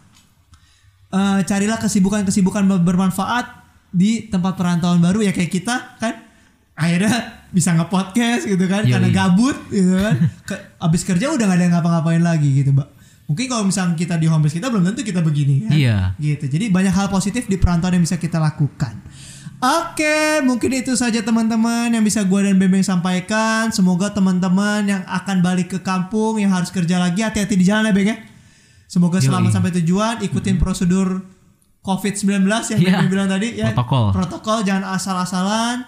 [1.11, 3.45] eh, carilah kesibukan-kesibukan ber- bermanfaat
[3.91, 5.19] di tempat perantauan baru.
[5.21, 6.23] Ya kayak kita kan?
[6.73, 8.81] Akhirnya bisa nge-podcast gitu kan?
[8.81, 9.13] Karena Yoi.
[9.13, 10.15] gabut gitu kan?
[10.49, 12.89] Ke- abis kerja udah gak ada yang ngapa-ngapain lagi gitu mbak.
[13.23, 15.71] Mungkin kalau misalnya kita di home base kita belum tentu kita begini kan?
[15.71, 15.97] Iya.
[16.17, 16.47] gitu.
[16.49, 18.99] Jadi banyak hal positif di perantauan yang bisa kita lakukan
[19.64, 23.72] Oke, mungkin itu saja teman-teman yang bisa gue dan Bembeng sampaikan.
[23.72, 27.95] Semoga teman-teman yang akan balik ke kampung, yang harus kerja lagi, hati-hati di jalan ya
[27.95, 28.18] Beng ya.
[28.91, 29.32] Semoga Yoi.
[29.32, 31.24] selamat sampai tujuan, ikutin prosedur
[31.80, 32.91] COVID-19 yang Iya.
[32.91, 33.72] Bembeng bilang tadi ya.
[33.72, 34.11] Protokol.
[34.11, 35.88] Protokol, jangan asal-asalan.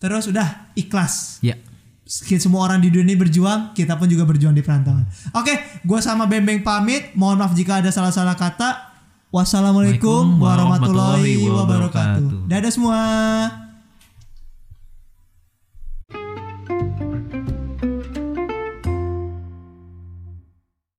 [0.00, 1.44] Terus udah ikhlas.
[1.44, 1.60] Ya.
[2.08, 5.04] Kita semua orang di dunia ini berjuang, kita pun juga berjuang di perantauan.
[5.36, 7.12] Oke, gue sama Bembeng pamit.
[7.12, 8.95] Mohon maaf jika ada salah-salah kata.
[9.34, 12.46] Wassalamualaikum warahmatullahi wabarakatuh.
[12.46, 13.65] Dadah semua.